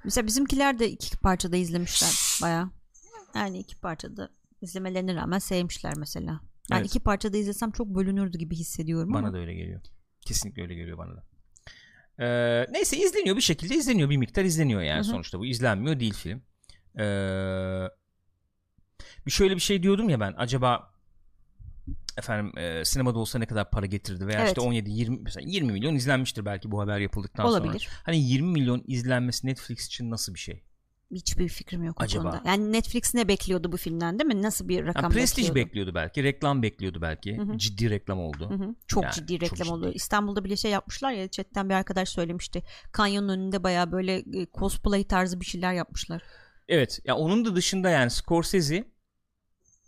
[0.04, 2.72] Mesela bizimkiler de iki parçada izlemişler baya.
[3.36, 4.30] Yani iki parçada
[4.62, 6.32] izlemelerine rağmen sevmişler mesela.
[6.72, 6.86] Yani Evet.
[6.86, 9.34] iki parçada izlesem çok bölünürdü gibi hissediyorum Bana ama.
[9.34, 9.82] da öyle geliyor.
[10.22, 11.24] Kesinlikle öyle geliyor bana da.
[12.20, 15.04] Ee, neyse izleniyor bir şekilde izleniyor bir miktar izleniyor yani Hı hı.
[15.12, 16.42] sonuçta bu izlenmiyor değil film.
[17.00, 17.88] Ee,
[19.26, 20.94] bir şöyle bir şey diyordum ya ben acaba
[22.18, 24.48] efendim e, sinemada olsa ne kadar para getirdi veya Evet.
[24.50, 27.64] işte 17 20 mesela 20 milyon izlenmiştir belki bu haber yapıldıktan sonra.
[27.64, 27.90] Olabilir.
[28.04, 30.64] Hani 20 milyon izlenmesi Netflix için nasıl bir şey?
[31.12, 32.32] Hiçbir fikrim yok Acaba?
[32.32, 32.42] konuda.
[32.50, 34.42] Yani Netflix ne bekliyordu bu filmden değil mi?
[34.42, 35.68] Nasıl bir rakam Yani prestij bekliyordu?
[35.68, 37.38] bekliyordu belki, reklam bekliyordu belki.
[37.38, 37.58] Hı hı.
[37.58, 38.50] Ciddi reklam oldu.
[38.50, 38.76] Hı hı.
[38.88, 39.70] Çok Yani ciddi çok reklam ciddi.
[39.74, 39.92] oldu.
[39.96, 42.64] İstanbul'da bile şey yapmışlar ya chatten bir arkadaş söylemişti.
[42.92, 46.22] Kanyonun önünde baya böyle e, cosplay tarzı bir şeyler yapmışlar.
[46.68, 47.00] Evet.
[47.06, 48.84] Ya onun da dışında yani Scorsese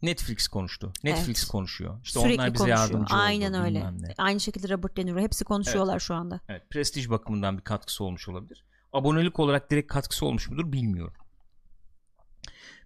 [0.02, 0.94] Netflix konuştu.
[1.04, 1.52] Netflix Evet.
[1.52, 2.00] konuşuyor.
[2.04, 2.78] İşte Sürekli onlar bize konuşuyor.
[2.80, 3.22] yardımcı oldu.
[3.24, 3.80] Aynen öyle.
[3.80, 4.14] ne.
[4.18, 6.40] Aynı şekilde Robert De Niro hepsi konuşuyorlar şu anda.
[6.50, 8.66] Evet, prestij bakımından bir katkısı olmuş olabilir.
[8.94, 11.14] Abonelik olarak direkt katkısı olmuş mudur bilmiyorum.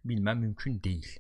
[0.06, 1.20] Bilmem mümkün değil.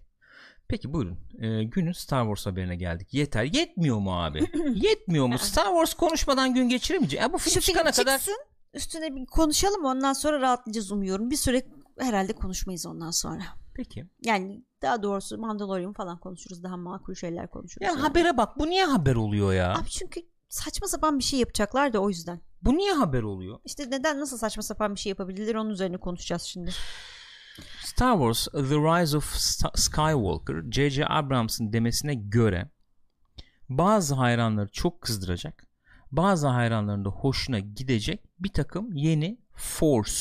[0.67, 1.19] Peki buyurun.
[1.39, 3.13] Ee, günün Star Wars haberine geldik.
[3.13, 3.43] Yeter.
[3.43, 4.39] Yetmiyor mu abi?
[4.75, 5.38] Yetmiyor mu?
[5.38, 7.23] Star Wars konuşmadan gün geçiremeyeceğiz.
[7.23, 8.21] Ya bu film Şu film çıkana çıksın kadar
[8.73, 11.29] üstüne bir konuşalım ondan sonra rahatlayacağız umuyorum.
[11.32, 11.62] Bir süre
[11.99, 13.43] herhalde konuşmayız ondan sonra.
[13.75, 14.05] Peki.
[14.21, 16.63] Yani daha doğrusu Mandalorian falan konuşuruz.
[16.63, 17.86] Daha makul şeyler konuşuruz.
[17.86, 18.01] Ya yani.
[18.01, 18.59] habere bak.
[18.59, 19.73] Bu niye haber oluyor ya?
[19.73, 22.41] Abi çünkü saçma sapan bir şey yapacaklar da o yüzden.
[22.62, 23.59] Bu niye haber oluyor?
[23.65, 26.71] İşte neden nasıl saçma sapan bir şey yapabilirler onun üzerine konuşacağız şimdi.
[27.83, 29.36] Star Wars The Rise of
[29.75, 31.05] Skywalker J.J.
[31.07, 32.71] Abrams'ın demesine göre
[33.69, 35.67] bazı hayranları çok kızdıracak
[36.15, 40.13] bazı hayranların da hoşuna gidecek bir takım yeni Force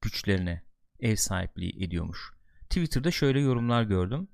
[0.00, 0.62] güçlerine
[1.00, 2.32] ev sahipliği ediyormuş.
[2.70, 4.28] Twitter'da şöyle yorumlar gördüm.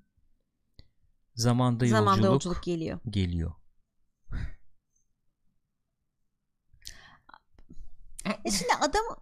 [1.35, 2.99] Zamanda yolculuk, Zamanda yolculuk geliyor.
[3.11, 3.53] geliyor.
[8.45, 9.17] E şimdi adamı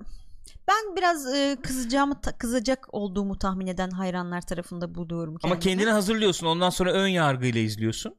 [0.68, 5.60] ben biraz e, kızacağımı ta- kızacak olduğumu tahmin eden hayranlar tarafında buluyorum Ama kendimi.
[5.60, 8.16] kendini hazırlıyorsun ondan sonra ön yargıyla izliyorsun.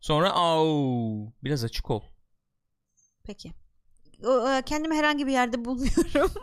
[0.00, 2.02] Sonra au biraz açık ol.
[3.24, 3.52] Peki.
[4.24, 6.30] O, e, kendimi herhangi bir yerde bulmuyorum.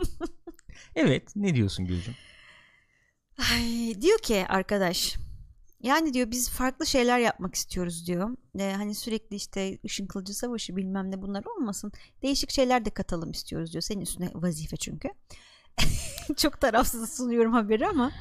[0.95, 2.15] Evet ne diyorsun Gülcüm?
[3.49, 5.17] Ay, diyor ki arkadaş
[5.83, 8.37] yani diyor biz farklı şeyler yapmak istiyoruz diyor.
[8.59, 11.91] E, hani sürekli işte ışın kılıcı savaşı bilmem ne bunlar olmasın.
[12.21, 13.81] Değişik şeyler de katalım istiyoruz diyor.
[13.81, 15.09] Senin üstüne vazife çünkü.
[16.37, 18.11] Çok tarafsız sunuyorum haberi ama.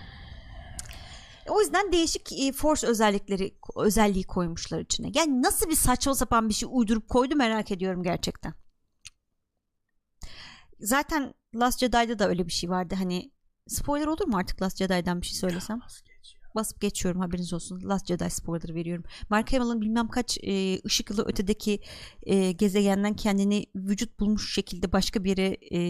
[1.48, 5.10] O yüzden değişik e, force özellikleri özelliği koymuşlar içine.
[5.14, 8.54] Yani nasıl bir saçma sapan bir şey uydurup koydu merak ediyorum gerçekten.
[10.80, 12.94] Zaten Last Jedi'da da öyle bir şey vardı.
[12.98, 13.30] Hani
[13.68, 15.80] spoiler olur mu artık Last Jedi'dan bir şey söylesem?
[16.54, 17.80] Basıp geçiyorum haberiniz olsun.
[17.88, 19.04] Last Jedi spoiler veriyorum.
[19.30, 21.80] Mark Hamill'ın bilmem kaç e, ışık yılı ötedeki
[22.22, 25.80] e, gezegenden kendini vücut bulmuş şekilde başka bir yere e,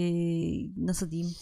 [0.87, 1.35] nasıl diyeyim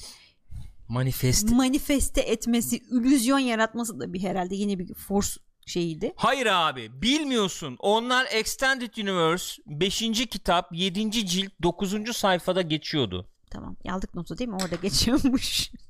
[0.89, 1.51] Manifest.
[1.51, 5.31] manifeste etmesi, illüzyon yaratması da bir herhalde yeni bir force
[5.67, 6.13] şeyiydi.
[6.17, 7.77] Hayır abi bilmiyorsun.
[7.79, 9.99] Onlar Extended Universe 5.
[10.31, 11.11] kitap 7.
[11.27, 12.17] cilt 9.
[12.17, 13.29] sayfada geçiyordu.
[13.51, 13.77] Tamam.
[13.89, 14.57] Aldık notu değil mi?
[14.57, 15.71] Orada geçiyormuş.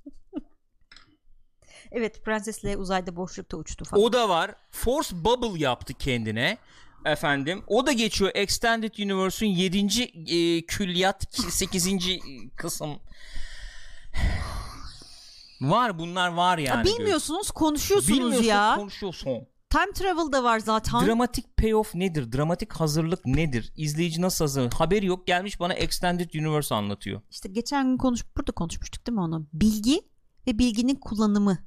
[1.92, 4.02] evet Prenses Leia uzayda boşlukta uçtu falan.
[4.04, 4.54] O da var.
[4.70, 6.58] Force Bubble yaptı kendine.
[7.04, 10.02] Efendim o da geçiyor Extended Universe'ün 7.
[10.02, 11.88] E, külliyat 8.
[12.56, 12.90] kısım.
[15.60, 16.88] Var bunlar var yani.
[16.88, 18.74] Ya bilmiyorsunuz konuşuyorsunuz Bilmiyorsun ya.
[18.76, 19.46] konuşuyorsun.
[19.70, 21.06] Time travel da var zaten.
[21.06, 22.32] Dramatik payoff nedir?
[22.32, 23.72] Dramatik hazırlık nedir?
[23.76, 24.72] İzleyici nasıl hazır?
[24.72, 27.20] Haberi yok gelmiş bana Extended Universe anlatıyor.
[27.30, 29.46] İşte geçen gün konuş burada konuşmuştuk değil mi onu?
[29.52, 30.00] Bilgi
[30.46, 31.58] ve bilginin kullanımı.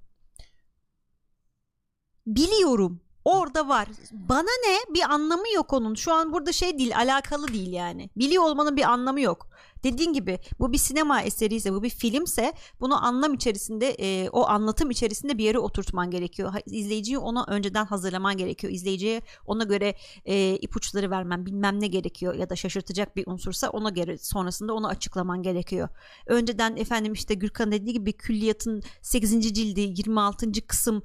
[2.28, 3.00] Biliyorum.
[3.26, 3.88] Orada var.
[4.12, 4.94] Bana ne?
[4.94, 5.96] Bir anlamı yok onun.
[5.96, 8.10] Şu an burada şey değil, alakalı değil yani.
[8.18, 9.48] Biliyor olmanın bir anlamı yok.
[9.84, 14.48] Dediğin gibi bu bir sinema eseri ise, bu bir filmse bunu anlam içerisinde, e, o
[14.48, 16.54] anlatım içerisinde bir yere oturtman gerekiyor.
[16.66, 18.74] İzleyiciyi ona önceden hazırlaman gerekiyor.
[18.74, 23.90] İzleyiciye ona göre e, ipuçları vermen, bilmem ne gerekiyor ya da şaşırtacak bir unsursa ona
[23.90, 25.90] göre sonrasında onu açıklaman gerekiyor.
[26.28, 29.54] Önceden efendim işte Gürkan dediği gibi külliyatın 8.
[29.54, 30.52] cildi 26.
[30.68, 31.02] kısım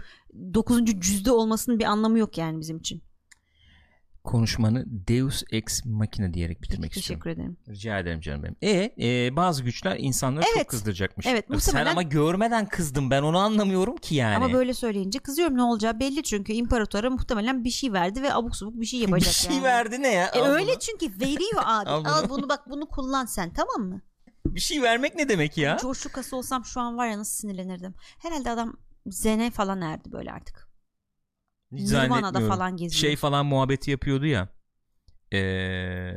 [0.55, 0.85] 9.
[1.01, 3.06] cüzde olmasının bir anlamı yok yani bizim için.
[4.27, 7.23] Konuşmanı Deus Ex Machina diyerek bitirmek istiyorum.
[7.25, 7.57] Teşekkür ederim.
[7.69, 8.57] Rica ederim canım benim.
[8.63, 8.93] E,
[9.27, 10.67] e, bazı güçler insanları çok Evet.
[10.67, 11.27] kızdıracakmış.
[11.27, 14.37] Evet, Sen muhtemelen- ama görmeden kızdım ben onu anlamıyorum ki yani.
[14.37, 18.57] Ama böyle söyleyince kızıyorum ne olacağı belli çünkü imparatora muhtemelen bir şey verdi ve abuk
[18.57, 19.65] subuk bir şey yapacak bir şey yani.
[19.65, 20.27] verdi ne ya?
[20.27, 20.79] E Al öyle bunu.
[20.79, 21.91] çünkü veriyor abi.
[21.91, 22.15] Al bunu.
[22.15, 24.01] Al bunu bak bunu kullan sen tamam mı?
[24.47, 25.79] Bir şey vermek ne demek ya?
[25.85, 27.95] Lucas olsam şu an var ya nasıl sinirlenirdim.
[28.23, 30.66] Herhalde adam zene falan erdi böyle artık.
[31.73, 33.01] Nirvana'da falan geziyor.
[33.01, 34.49] Şey falan muhabbeti yapıyordu ya.
[35.33, 36.13] Ee,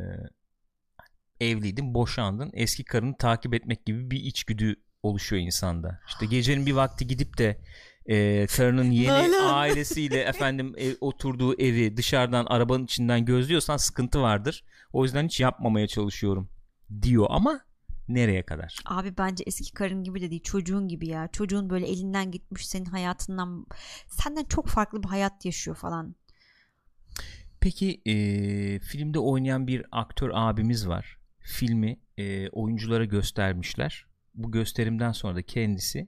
[1.40, 2.52] evliydin, boşandın.
[2.54, 6.00] Eski karını takip etmek gibi bir içgüdü oluşuyor insanda.
[6.08, 7.62] İşte gecenin bir vakti gidip de
[8.06, 14.64] e, karının yeni ailesiyle efendim e, oturduğu evi dışarıdan arabanın içinden gözlüyorsan sıkıntı vardır.
[14.94, 16.50] O yüzden hiç yapmamaya çalışıyorum
[17.02, 17.62] diyor ama
[18.10, 18.76] nereye kadar?
[18.86, 21.30] Abi bence eski karın gibi de değil çocuğun gibi ya.
[21.32, 23.66] Çocuğun böyle elinden gitmiş senin hayatından
[24.08, 26.16] senden çok farklı bir hayat yaşıyor falan.
[27.60, 28.16] Peki e,
[28.80, 31.20] filmde oynayan bir aktör abimiz var.
[31.40, 34.06] Filmi e, oyunculara göstermişler.
[34.36, 36.08] Bu gösterimden sonra da kendisi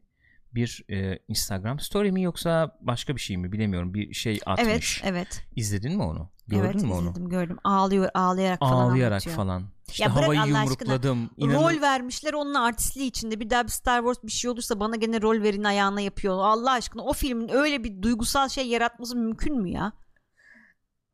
[0.56, 5.02] bir e, Instagram story mi yoksa başka bir şey mi bilemiyorum bir şey atmış.
[5.04, 5.44] Evet, evet.
[5.56, 6.32] İzledin mi onu?
[6.56, 7.02] Gördün evet, mü onu?
[7.10, 7.58] izledim, gördüm.
[7.64, 9.36] Ağlıyor, ağlayarak falan Ağlayarak anlatıyor.
[9.36, 9.64] falan.
[9.90, 10.60] İşte Ya havayı Allah aşkına.
[10.64, 11.30] yumrukladım.
[11.38, 13.40] İnanın- Rol vermişler onun artistliği içinde.
[13.40, 16.40] Bir daha bir Star Wars bir şey olursa bana gene rol verin ayağına yapıyor.
[16.40, 19.92] Allah aşkına o filmin öyle bir duygusal şey yaratması mümkün mü ya?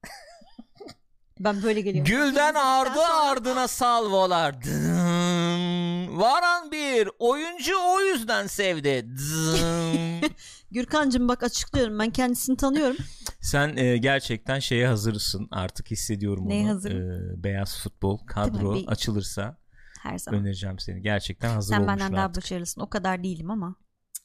[1.40, 2.12] ben böyle geliyorum.
[2.12, 4.64] Gülden ardı ardına salvolar.
[4.64, 6.18] Dın.
[6.20, 9.08] Varan bir oyuncu o yüzden sevdi.
[10.72, 12.98] Gürkancığım bak açıklıyorum ben kendisini tanıyorum.
[13.42, 16.70] Sen e, gerçekten şeye hazırsın artık hissediyorum Neye onu.
[16.70, 17.12] hazırım?
[17.40, 19.58] E, beyaz futbol kadro Bir- açılırsa
[20.02, 20.40] Her zaman.
[20.42, 21.02] önereceğim seni.
[21.02, 22.44] Gerçekten hazır Sen benden daha artık.
[22.44, 22.82] başarılısın.
[22.82, 23.76] O kadar değilim ama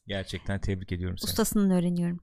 [0.06, 1.28] Gerçekten tebrik ediyorum seni.
[1.28, 2.20] ustasından öğreniyorum.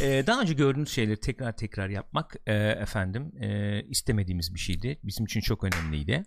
[0.00, 5.00] E, daha önce gördüğünüz şeyleri tekrar tekrar yapmak e, efendim e, istemediğimiz bir şeydi.
[5.04, 6.22] Bizim için çok önemliydi.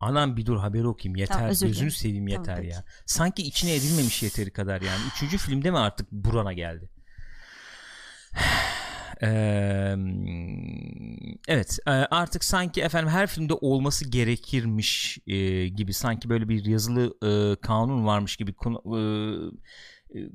[0.00, 2.74] Anam bir dur haberi okuyayım yeter Tamam, gözünü seveyim Tamam, yeter peki.
[2.74, 2.84] ya.
[3.06, 5.00] Sanki içine edilmemiş yeteri kadar yani.
[5.14, 6.90] Üçüncü filmde mi artık burana geldi?
[9.22, 9.96] Eee,
[11.48, 11.78] evet
[12.10, 18.06] artık sanki efendim her filmde olması gerekirmiş e, gibi sanki böyle bir yazılı e, kanun
[18.06, 18.56] varmış gibi e,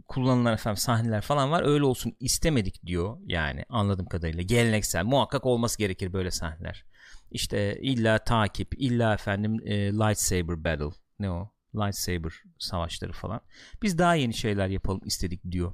[0.07, 1.63] kullanılan efendim sahneler falan var.
[1.65, 4.41] Öyle olsun istemedik diyor yani anladığım kadarıyla.
[4.41, 6.85] Geleneksel muhakkak olması gerekir böyle sahneler.
[7.31, 11.51] İşte illa takip illa efendim e, lightsaber battle ne o?
[11.75, 13.41] Lightsaber savaşları falan.
[13.81, 15.73] Biz daha yeni şeyler yapalım istedik diyor.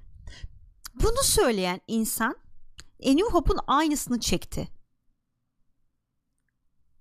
[1.03, 2.35] Bunu söyleyen insan
[3.05, 4.67] A New Hope'un aynısını çekti.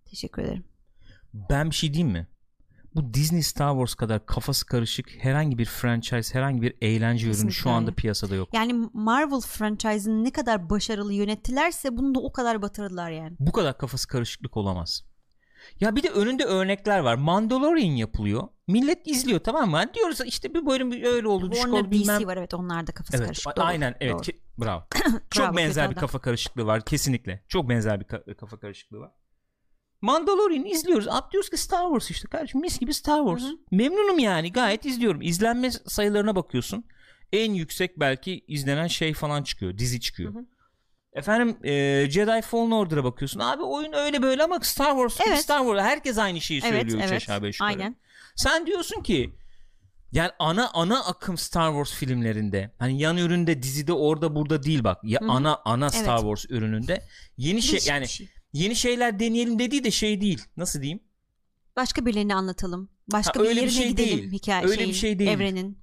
[0.05, 0.65] Teşekkür ederim.
[1.35, 2.27] Ben bir şey diyeyim mi?
[2.95, 7.71] Bu Disney Star Wars kadar kafası karışık herhangi bir franchise, herhangi bir eğlence ürünü şu
[7.71, 8.49] anda piyasada yok.
[8.53, 13.37] Yani Marvel franchise'ını ne kadar başarılı yönettilerse bunu da o kadar batırdılar yani.
[13.41, 15.05] Bu kadar kafası karışıklık olamaz.
[15.81, 17.15] Ya bir de önünde örnekler var.
[17.15, 18.43] Mandalorian yapılıyor.
[18.69, 19.77] Millet izliyor tamam mı?
[19.77, 22.21] Hani Diyoruz işte bir bölüm öyle oldu Warner oldu bilmem.
[22.21, 23.47] DC var evet onlar da kafası Evet karışık.
[23.49, 24.23] a- Doğru, aynen evet.
[24.23, 24.83] Ki- bravo.
[25.31, 26.01] Çok Bravo, benzer bir adam.
[26.01, 27.45] kafa karışıklığı var kesinlikle.
[27.49, 29.11] Çok benzer bir ka- kafa karışıklığı var.
[30.01, 31.09] Mandalorian izliyoruz.
[31.09, 33.43] Atlıyoruz ki Star Wars işte kardeşim mis gibi Star Wars.
[33.43, 33.59] Hı hı.
[33.71, 35.23] Memnunum yani gayet izliyorum.
[35.23, 36.85] İzlenme sayılarına bakıyorsun.
[37.33, 39.79] En yüksek belki izlenen şey falan çıkıyor.
[39.79, 40.35] Dizi çıkıyor.
[40.35, 40.47] Hı hı.
[41.17, 43.41] Efendim e, Jedi Fallen Order'a bakıyorsun.
[43.41, 45.39] Abi oyun öyle böyle ama Star Wars Evet.
[45.39, 47.69] Star Wars herkes aynı şeyi Evet söylüyor evet aşağı beş yukarı.
[47.69, 47.97] aynen.
[48.37, 49.35] Sen diyorsun ki
[50.13, 54.99] yani ana ana akım Star Wars filmlerinde hani yan üründe dizide orada burada değil bak
[55.05, 55.31] ya Hı hı.
[55.31, 56.21] ana ana Star Evet.
[56.37, 57.03] Wars ürününde
[57.37, 58.29] yeni şey Değişik yani bir şey.
[58.53, 61.01] yeni şeyler deneyelim dediği de şey değil nasıl diyeyim
[61.77, 62.89] Başka birilerini anlatalım.
[63.13, 64.33] Başka Ha, bir öyle bir yerine şey gidelim değil.
[64.33, 65.31] hikaye Öyle bir şeyin, şey değil.
[65.31, 65.79] evrenin.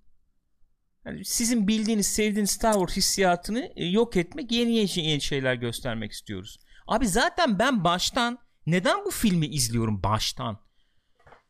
[1.06, 6.12] Yani sizin bildiğiniz sevdiğiniz Star Wars hissiyatını e, yok etmek yeni şey- yeni şeyler göstermek
[6.12, 10.64] istiyoruz abi zaten ben baştan neden bu filmi izliyorum baştan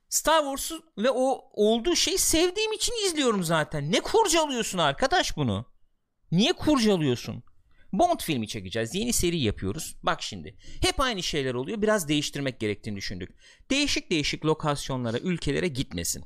[0.09, 3.91] Star Wars'u ve o olduğu şeyi sevdiğim için izliyorum zaten.
[3.91, 5.65] Ne kurcalıyorsun arkadaş bunu?
[6.31, 7.43] Niye kurcalıyorsun?
[7.93, 8.95] Bond filmi çekeceğiz.
[8.95, 9.95] Yeni seri yapıyoruz.
[10.03, 10.57] Bak şimdi.
[10.81, 11.81] Hep aynı şeyler oluyor.
[11.81, 13.29] Biraz değiştirmek gerektiğini düşündük.
[13.71, 16.23] Değişik değişik lokasyonlara, ülkelere gitmesin.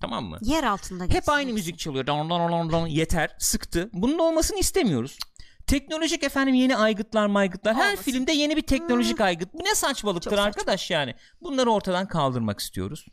[0.00, 0.38] Tamam mı?
[0.42, 2.06] Yer altında Hep aynı müzik çalıyor.
[2.06, 2.86] Don, don, don, don.
[2.86, 3.36] Yeter.
[3.38, 3.90] Sıktı.
[3.92, 5.18] Bunun olmasını istemiyoruz.
[5.66, 7.74] Teknolojik efendim yeni aygıtlar maygıtlar.
[7.74, 8.02] Her Olmasın.
[8.02, 9.54] filmde yeni bir teknolojik aygıt.
[9.54, 10.44] Bu ne saçmalıktır Çok saçma.
[10.46, 11.14] arkadaş yani.
[11.42, 13.06] Bunları ortadan kaldırmak istiyoruz.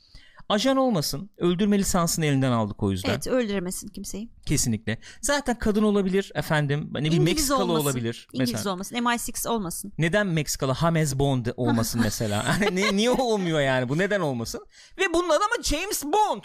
[0.50, 1.30] Ajan olmasın.
[1.38, 3.10] Öldürme lisansını elinden aldık o yüzden.
[3.10, 4.30] Evet öldüremesin kimseyi.
[4.46, 5.00] Kesinlikle.
[5.22, 6.90] Zaten kadın olabilir efendim.
[6.92, 7.84] Ne bileyim İngiliz Meksikalı olmasın.
[7.84, 8.28] olabilir.
[8.34, 8.74] İngiliz mesela.
[8.74, 8.96] olmasın.
[8.96, 9.94] MI6 olmasın.
[9.98, 12.46] Neden Meksikalı James Bond olmasın mesela?
[12.72, 13.90] Ne, niye olmuyor yani?
[13.90, 14.66] Bu neden olmasın?
[14.98, 16.44] Ve bunun adı ama James Bond.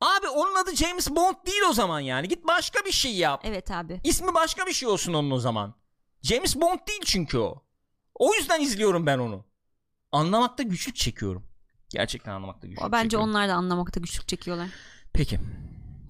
[0.00, 2.28] Abi onun adı James Bond değil o zaman yani.
[2.28, 3.40] Git başka bir şey yap.
[3.44, 4.00] Evet abi.
[4.04, 5.74] İsmi başka bir şey olsun onun o zaman.
[6.22, 7.62] James Bond değil çünkü o.
[8.14, 9.44] O yüzden izliyorum ben onu.
[10.12, 11.44] Anlamakta güçlük çekiyorum.
[11.88, 13.28] Gerçekten anlamakta güçlük Bence çekiyorum.
[13.30, 14.68] onlar da anlamakta güçlük çekiyorlar.
[15.12, 15.40] Peki.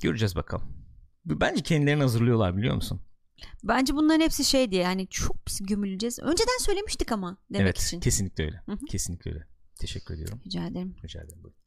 [0.03, 0.67] Göreceğiz bakalım.
[1.25, 3.01] Bence kendilerini hazırlıyorlar biliyor musun?
[3.65, 6.19] Bence bunların hepsi şey diye yani çok pis gömüleceğiz.
[6.19, 7.83] Önceden söylemiştik ama demek evet.
[7.83, 8.01] için.
[8.01, 8.63] Kesinlikle öyle.
[8.67, 8.87] Hı hı.
[8.89, 9.47] Kesinlikle öyle.
[9.81, 10.41] Teşekkür ediyorum.
[10.47, 10.97] Rica ederim.
[11.05, 11.43] Rica ederim.
[11.43, 11.61] Buyurun.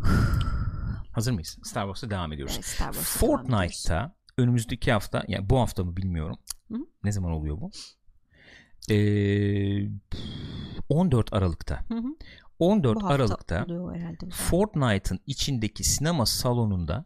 [1.12, 1.58] Hazır mıyız?
[1.62, 2.54] Star Wars'a devam ediyoruz.
[2.54, 3.36] Evet, Star Wars'a devam.
[3.36, 6.36] Fortnite'ta önümüzdeki hafta yani bu hafta mı bilmiyorum.
[7.04, 7.70] Ne zaman oluyor bu?
[8.90, 9.90] Ee,
[10.88, 11.84] 14 Aralık'ta.
[11.88, 12.16] Hı hı.
[12.58, 13.66] 14 Bu hafta Aralık'ta.
[14.30, 17.04] Fortnite'ın içindeki sinema salonunda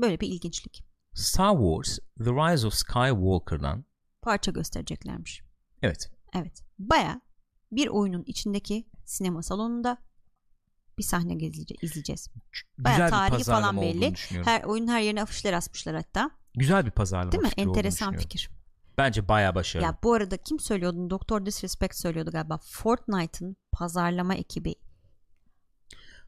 [0.00, 0.84] Böyle bir ilginçlik.
[1.14, 3.84] Star Wars The Rise of Skywalker'dan
[4.22, 5.42] Parça göstereceklermiş.
[5.82, 6.62] evet Evet.
[6.78, 7.20] Baya
[7.72, 9.98] bir oyunun içindeki sinema salonunda
[10.98, 12.28] bir sahne izleyece- izleyeceğiz.
[12.78, 14.14] Bayağı güzel bir tarihi pazarlama falan belli.
[14.44, 16.30] Her oyunun her yerine afişler asmışlar hatta.
[16.54, 17.50] Güzel bir pazarlama Değil mi?
[17.56, 18.50] Enteresan fikir.
[18.98, 19.86] Bence bayağı başarılı.
[19.86, 21.10] Ya bu arada kim söylüyordu?
[21.10, 22.58] Doktor Disrespect söylüyordu galiba.
[22.62, 24.74] Fortnite'ın pazarlama ekibi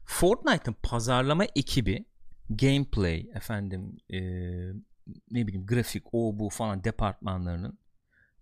[0.05, 2.05] Fortnite'ın pazarlama ekibi
[2.49, 4.19] gameplay efendim e,
[5.31, 7.79] ne bileyim grafik o bu falan departmanlarının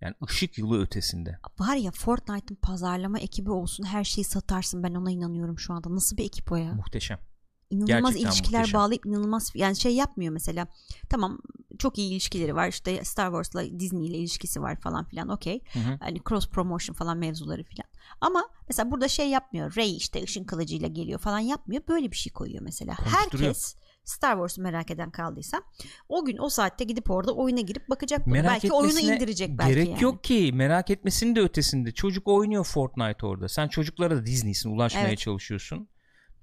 [0.01, 1.39] yani ışık yılı ötesinde.
[1.59, 5.95] var ya Fortnite'ın pazarlama ekibi olsun her şeyi satarsın ben ona inanıyorum şu anda.
[5.95, 6.73] Nasıl bir ekip o ya?
[6.73, 7.19] Muhteşem.
[7.69, 8.79] İnanılmaz Gerçekten ilişkiler muhteşem.
[8.79, 10.67] bağlayıp inanılmaz yani şey yapmıyor mesela.
[11.09, 11.39] Tamam
[11.79, 15.61] çok iyi ilişkileri var işte Star Wars'la Disney ile ilişkisi var falan filan okey.
[15.99, 17.89] Hani cross promotion falan mevzuları filan.
[18.21, 19.75] Ama mesela burada şey yapmıyor.
[19.75, 21.81] Rey işte ışın kılıcıyla geliyor falan yapmıyor.
[21.87, 22.95] Böyle bir şey koyuyor mesela.
[22.99, 23.75] Herkes
[24.05, 25.61] Star Wars'u merak eden kaldıysa
[26.09, 28.27] o gün o saatte gidip orada oyuna girip bakacak.
[28.27, 30.03] Merak belki oyunu indirecek belki Gerek yani.
[30.03, 31.91] yok ki merak etmesinin de ötesinde.
[31.91, 33.49] Çocuk oynuyor Fortnite orada.
[33.49, 35.19] Sen çocuklara da Disney'sin ulaşmaya Evet.
[35.19, 35.89] çalışıyorsun.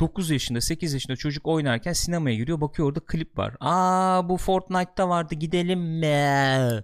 [0.01, 3.57] 9 yaşında 8 yaşında çocuk oynarken sinemaya giriyor bakıyor orada klip var.
[3.61, 6.07] Aa bu Fortnite'ta vardı gidelim mi?
[6.17, 6.83] Anladın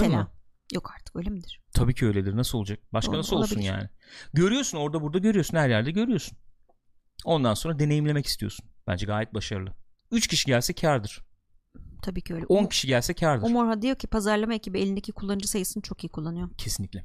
[0.00, 0.16] Mesela.
[0.16, 0.30] mı?
[0.74, 1.60] Yok artık öyle midir?
[1.74, 2.36] Tabii ki öyledir.
[2.36, 2.78] Nasıl olacak?
[2.92, 3.68] Başka Doğru, nasıl olsun olabilir.
[3.72, 3.88] yani?
[4.34, 6.38] Görüyorsun orada burada görüyorsun her yerde görüyorsun.
[7.24, 8.66] Ondan sonra deneyimlemek istiyorsun.
[8.86, 9.74] Bence gayet başarılı.
[10.12, 11.22] 3 kişi gelse kardır.
[12.02, 12.46] Tabii ki öyle.
[12.46, 13.46] 10 Um- kişi gelse kardır.
[13.46, 16.48] Umurha diyor ki pazarlama ekibi elindeki kullanıcı sayısını çok iyi kullanıyor.
[16.58, 17.04] Kesinlikle.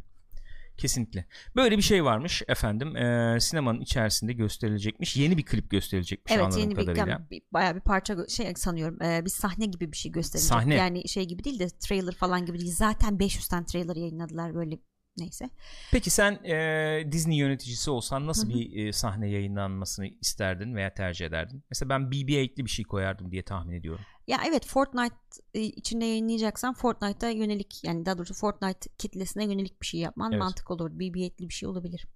[0.78, 1.26] Kesinlikle.
[1.56, 2.96] Böyle bir şey varmış efendim.
[2.96, 5.18] Ee, sinemanın içerisinde gösterilecekmiş.
[5.18, 7.28] Yeni bir klip gösterilecekmiş Evet anladığım yeni bir, kadarıyla.
[7.32, 10.50] bir- bayağı bir parça şey sanıyorum e, bir sahne gibi bir şey gösterilecek.
[10.50, 10.76] Sahne.
[10.76, 12.72] Yani şey gibi değil de trailer falan gibi değil.
[12.76, 14.80] Zaten 500 tane trailer yayınladılar böyle
[15.18, 15.50] neyse.
[15.92, 18.58] Peki sen e, Disney yöneticisi olsan nasıl Hı hı.
[18.58, 21.64] bir e, sahne yayınlanmasını isterdin veya tercih ederdin?
[21.70, 24.06] Mesela ben BB-8'li bir şey koyardım diye tahmin ediyorum.
[24.28, 25.16] Ya evet Fortnite
[25.54, 30.42] e, içinde yayınlayacaksan Fortnite'a yönelik yani daha doğrusu Fortnite kitlesine yönelik bir şey yapman Evet.
[30.42, 30.92] mantıklı olur.
[30.92, 32.08] BB-8'li bir şey olabilir.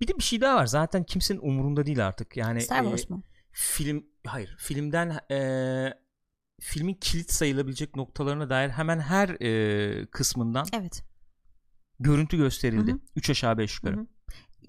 [0.00, 0.66] Bir de bir şey daha var.
[0.66, 2.36] Zaten kimsenin umurunda değil artık.
[2.36, 3.22] Yani Star e, Wars mu?
[3.52, 5.94] film hayır filmden e,
[6.60, 11.02] filmin kilit sayılabilecek noktalarına dair hemen her e, kısmından Evet.
[12.02, 12.90] Görüntü gösterildi.
[12.90, 13.00] Hı hı.
[13.16, 13.96] 3 aşağı 5 yukarı.
[13.96, 14.06] Hı hı.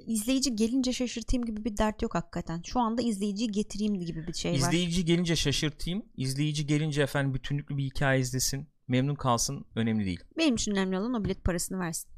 [0.08, 2.62] İzleyici gelince şaşırtayım gibi bir dert yok hakikaten.
[2.66, 4.58] Şu anda izleyiciyi getireyim gibi bir şey var.
[4.58, 6.06] İzleyici gelince şaşırtayım.
[6.18, 8.68] İzleyici gelince efendim bütünlüklü bir hikaye izlesin.
[8.88, 9.66] Memnun kalsın.
[9.76, 10.20] Önemli değil.
[10.38, 12.10] Benim için önemli olan o bilet parasını versin.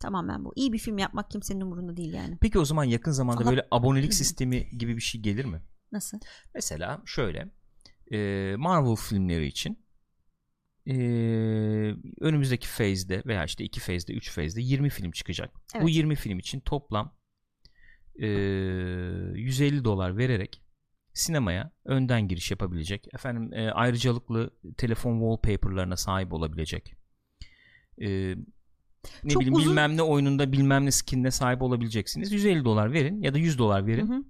[0.00, 0.52] Tamamen bu.
[0.56, 2.38] İyi bir film yapmak kimsenin umurunda değil yani.
[2.40, 5.62] Peki o zaman yakın zamanda Ama- böyle abonelik sistemi gibi bir şey gelir mi?
[5.92, 6.18] Nasıl?
[6.54, 7.50] Mesela şöyle
[8.56, 9.78] Marvel filmleri için
[10.88, 10.94] e,
[12.20, 15.54] önümüzdeki phase'de veya işte iki phase'de, üç phase'de 20 film çıkacak.
[15.74, 15.94] Bu Evet.
[15.94, 17.14] 20 film için toplam
[18.22, 20.62] e, 150 dolar vererek
[21.12, 23.08] sinemaya önden giriş yapabilecek.
[23.14, 26.94] Efendim e, ayrıcalıklı telefon wallpaper'larına sahip olabilecek.
[28.00, 28.34] E,
[29.24, 32.32] ne Çok bileyim uzun- bilmem ne oyununda bilmem ne skinine sahip olabileceksiniz.
[32.32, 34.08] 150 dolar verin ya da 100 dolar verin.
[34.08, 34.22] Hı hı.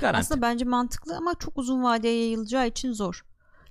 [0.00, 0.18] Garanti.
[0.20, 3.24] Aslında bence mantıklı ama çok uzun vadeye yayılacağı için zor.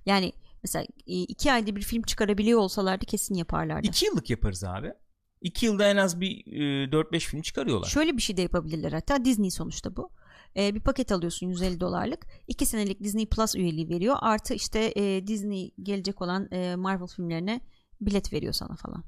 [0.06, 3.88] Yani mesela e, iki ayda bir film çıkarabiliyor olsalardı kesin yaparlardı.
[3.88, 4.94] 2 yıllık yaparız abi.
[5.42, 7.88] 2 yılda en az bir e, 4-5 film çıkarıyorlar.
[7.88, 10.10] Şöyle bir şey de yapabilirler hatta Disney sonuçta bu.
[10.58, 12.26] Ee, bir paket alıyorsun 150 dolarlık.
[12.48, 14.16] 2 senelik Disney Plus üyeliği veriyor.
[14.20, 17.62] Artı işte e, Disney gelecek olan e, Marvel filmlerine
[18.02, 19.04] bilet veriyor sana falan.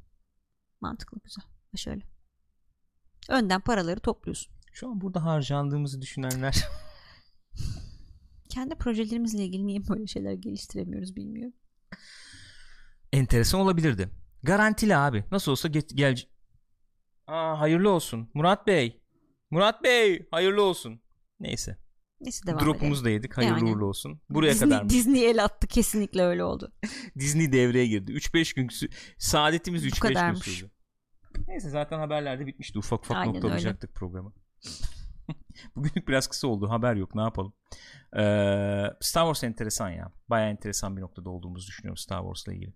[0.82, 1.44] Mantıklı güzel.
[1.76, 2.02] Şöyle.
[3.30, 4.54] Önden paraları topluyorsun.
[4.72, 6.64] Şu an burada harcandığımızı düşünenler
[8.56, 11.54] Kendi projelerimizle ilgili niye böyle şeyler geliştiremiyoruz bilmiyorum.
[13.14, 14.10] enteresan olabilirdi.
[14.44, 15.24] Garantili abi.
[15.32, 16.18] Nasıl olsa get- gel.
[17.28, 18.30] Aa, hayırlı olsun.
[18.34, 19.02] Murat Bey.
[19.52, 21.02] Murat Bey hayırlı olsun.
[21.40, 21.78] Neyse.
[22.22, 22.74] Neyse devam edelim.
[22.74, 23.38] Drop'umuzu da yedik.
[23.38, 23.70] Hayırlı Yani.
[23.72, 24.22] uğurlu olsun.
[24.30, 26.74] Buraya Disney, kadar Disney el attı kesinlikle öyle oldu.
[27.20, 28.12] Disney devreye girdi.
[28.12, 30.72] 3-5 gün sü- saadetimiz Bu 3-5 gün sürdü.
[31.48, 32.80] Neyse zaten haberlerde bitmişti.
[32.80, 34.34] Ufak ufak Aynen noktalayacaktık programı.
[35.76, 36.70] Bugünlük biraz kısa oldu.
[36.70, 37.16] Haber yok.
[37.16, 37.54] Ne yapalım?
[38.18, 40.12] Ee, Star Wars enteresan ya.
[40.30, 42.74] Baya enteresan bir noktada olduğumuzu düşünüyorum Star Wars'la ilgili.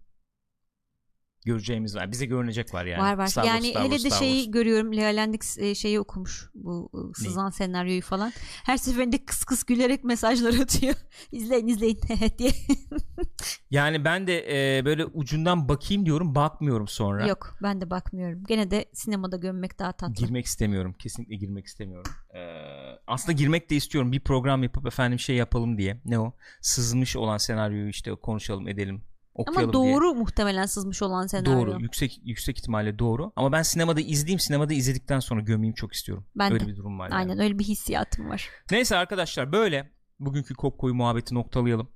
[1.45, 2.11] Göreceğimiz var.
[2.11, 3.01] Bize görünecek var yani.
[3.01, 3.27] var var.
[3.27, 4.53] Star Wars, yani Star hele de Star şeyi Wars.
[4.53, 4.97] görüyorum.
[4.97, 6.49] Lea Landix e, şeyi okumuş.
[6.53, 8.31] Bu e, sızan senaryoyu falan.
[8.65, 10.95] Her seferinde kıs kıs gülerek mesajlar atıyor.
[11.31, 11.99] izleyin izleyin
[12.37, 12.51] diye.
[13.71, 14.45] Yani ben de
[14.77, 16.35] e, böyle ucundan bakayım diyorum.
[16.35, 17.27] Bakmıyorum sonra.
[17.27, 18.43] Yok ben de bakmıyorum.
[18.47, 20.13] Gene de sinemada gömmek daha tatlı.
[20.13, 20.95] Girmek istemiyorum.
[20.99, 22.11] Kesinlikle girmek istemiyorum.
[22.35, 22.39] Ee,
[23.07, 24.11] aslında girmek de istiyorum.
[24.11, 26.01] Bir program yapıp efendim şey yapalım diye.
[26.05, 26.33] Ne o?
[26.61, 29.03] Sızmış olan senaryoyu işte konuşalım edelim.
[29.39, 29.93] Okuyalım Ama diye.
[29.95, 31.53] doğru muhtemelen sızmış olan senaryo.
[31.53, 31.81] Doğru.
[31.81, 33.31] Yüksek yüksek ihtimalle doğru.
[33.35, 34.39] Ama ben sinemada izleyeyim.
[34.39, 36.25] Sinemada izledikten sonra gömeyim çok istiyorum.
[36.35, 36.67] Ben öyle de.
[36.67, 37.09] bir durum var.
[37.09, 37.15] yani.
[37.19, 38.49] Aynen öyle bir hissiyatım var.
[38.71, 41.89] Neyse arkadaşlar böyle bugünkü Kopko'yu muhabbeti noktalayalım.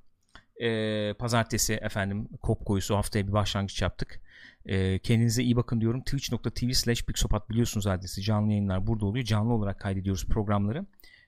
[0.64, 4.22] Ee, pazartesi efendim Kopko'yusu haftaya bir başlangıç yaptık.
[4.66, 6.02] Ee, kendinize iyi bakın diyorum.
[6.04, 8.22] Twitch.tv slash Pixopat biliyorsunuz adresi.
[8.22, 9.26] Canlı yayınlar burada oluyor.
[9.26, 10.86] Canlı olarak kaydediyoruz programları.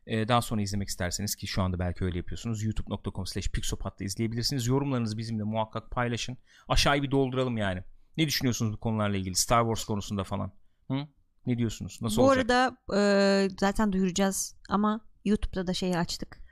[0.08, 2.64] Ee, daha sonra izlemek isterseniz ki şu anda belki öyle yapıyorsunuz.
[2.64, 4.68] youtube.com slash Pixopat'ta izleyebilirsiniz.
[4.68, 6.38] Yorumlarınızı bizimle muhakkak paylaşın.
[6.68, 7.84] Aşağıyı bir dolduralım yani.
[8.18, 9.36] Ne düşünüyorsunuz bu konularla ilgili?
[9.36, 10.52] Star Wars konusunda falan.
[10.92, 11.08] Hı?
[11.46, 12.00] Ne diyorsunuz?
[12.02, 12.52] Nasıl Bu olacak?
[12.52, 16.46] arada e, zaten duyuracağız ama YouTube'da da şeyi açtık.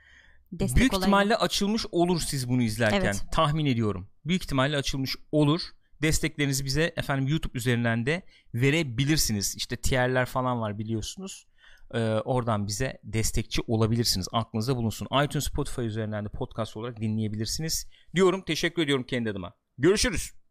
[0.52, 1.04] Destek Büyük olayını.
[1.04, 3.00] ihtimalle açılmış olur siz bunu izlerken.
[3.00, 3.24] Evet.
[3.32, 4.08] Tahmin ediyorum.
[4.24, 5.60] Büyük ihtimalle açılmış olur.
[6.02, 8.22] Desteklerinizi bize efendim YouTube üzerinden de
[8.54, 9.54] verebilirsiniz.
[9.56, 11.46] İşte tierler falan var biliyorsunuz.
[11.94, 14.28] Ee, oradan bize destekçi olabilirsiniz.
[14.32, 15.08] Aklınızda bulunsun.
[15.24, 17.88] iTunes, Spotify üzerinden de podcast olarak dinleyebilirsiniz.
[18.14, 18.42] Diyorum.
[18.46, 19.52] Teşekkür ediyorum kendi adıma.
[19.78, 20.43] Görüşürüz.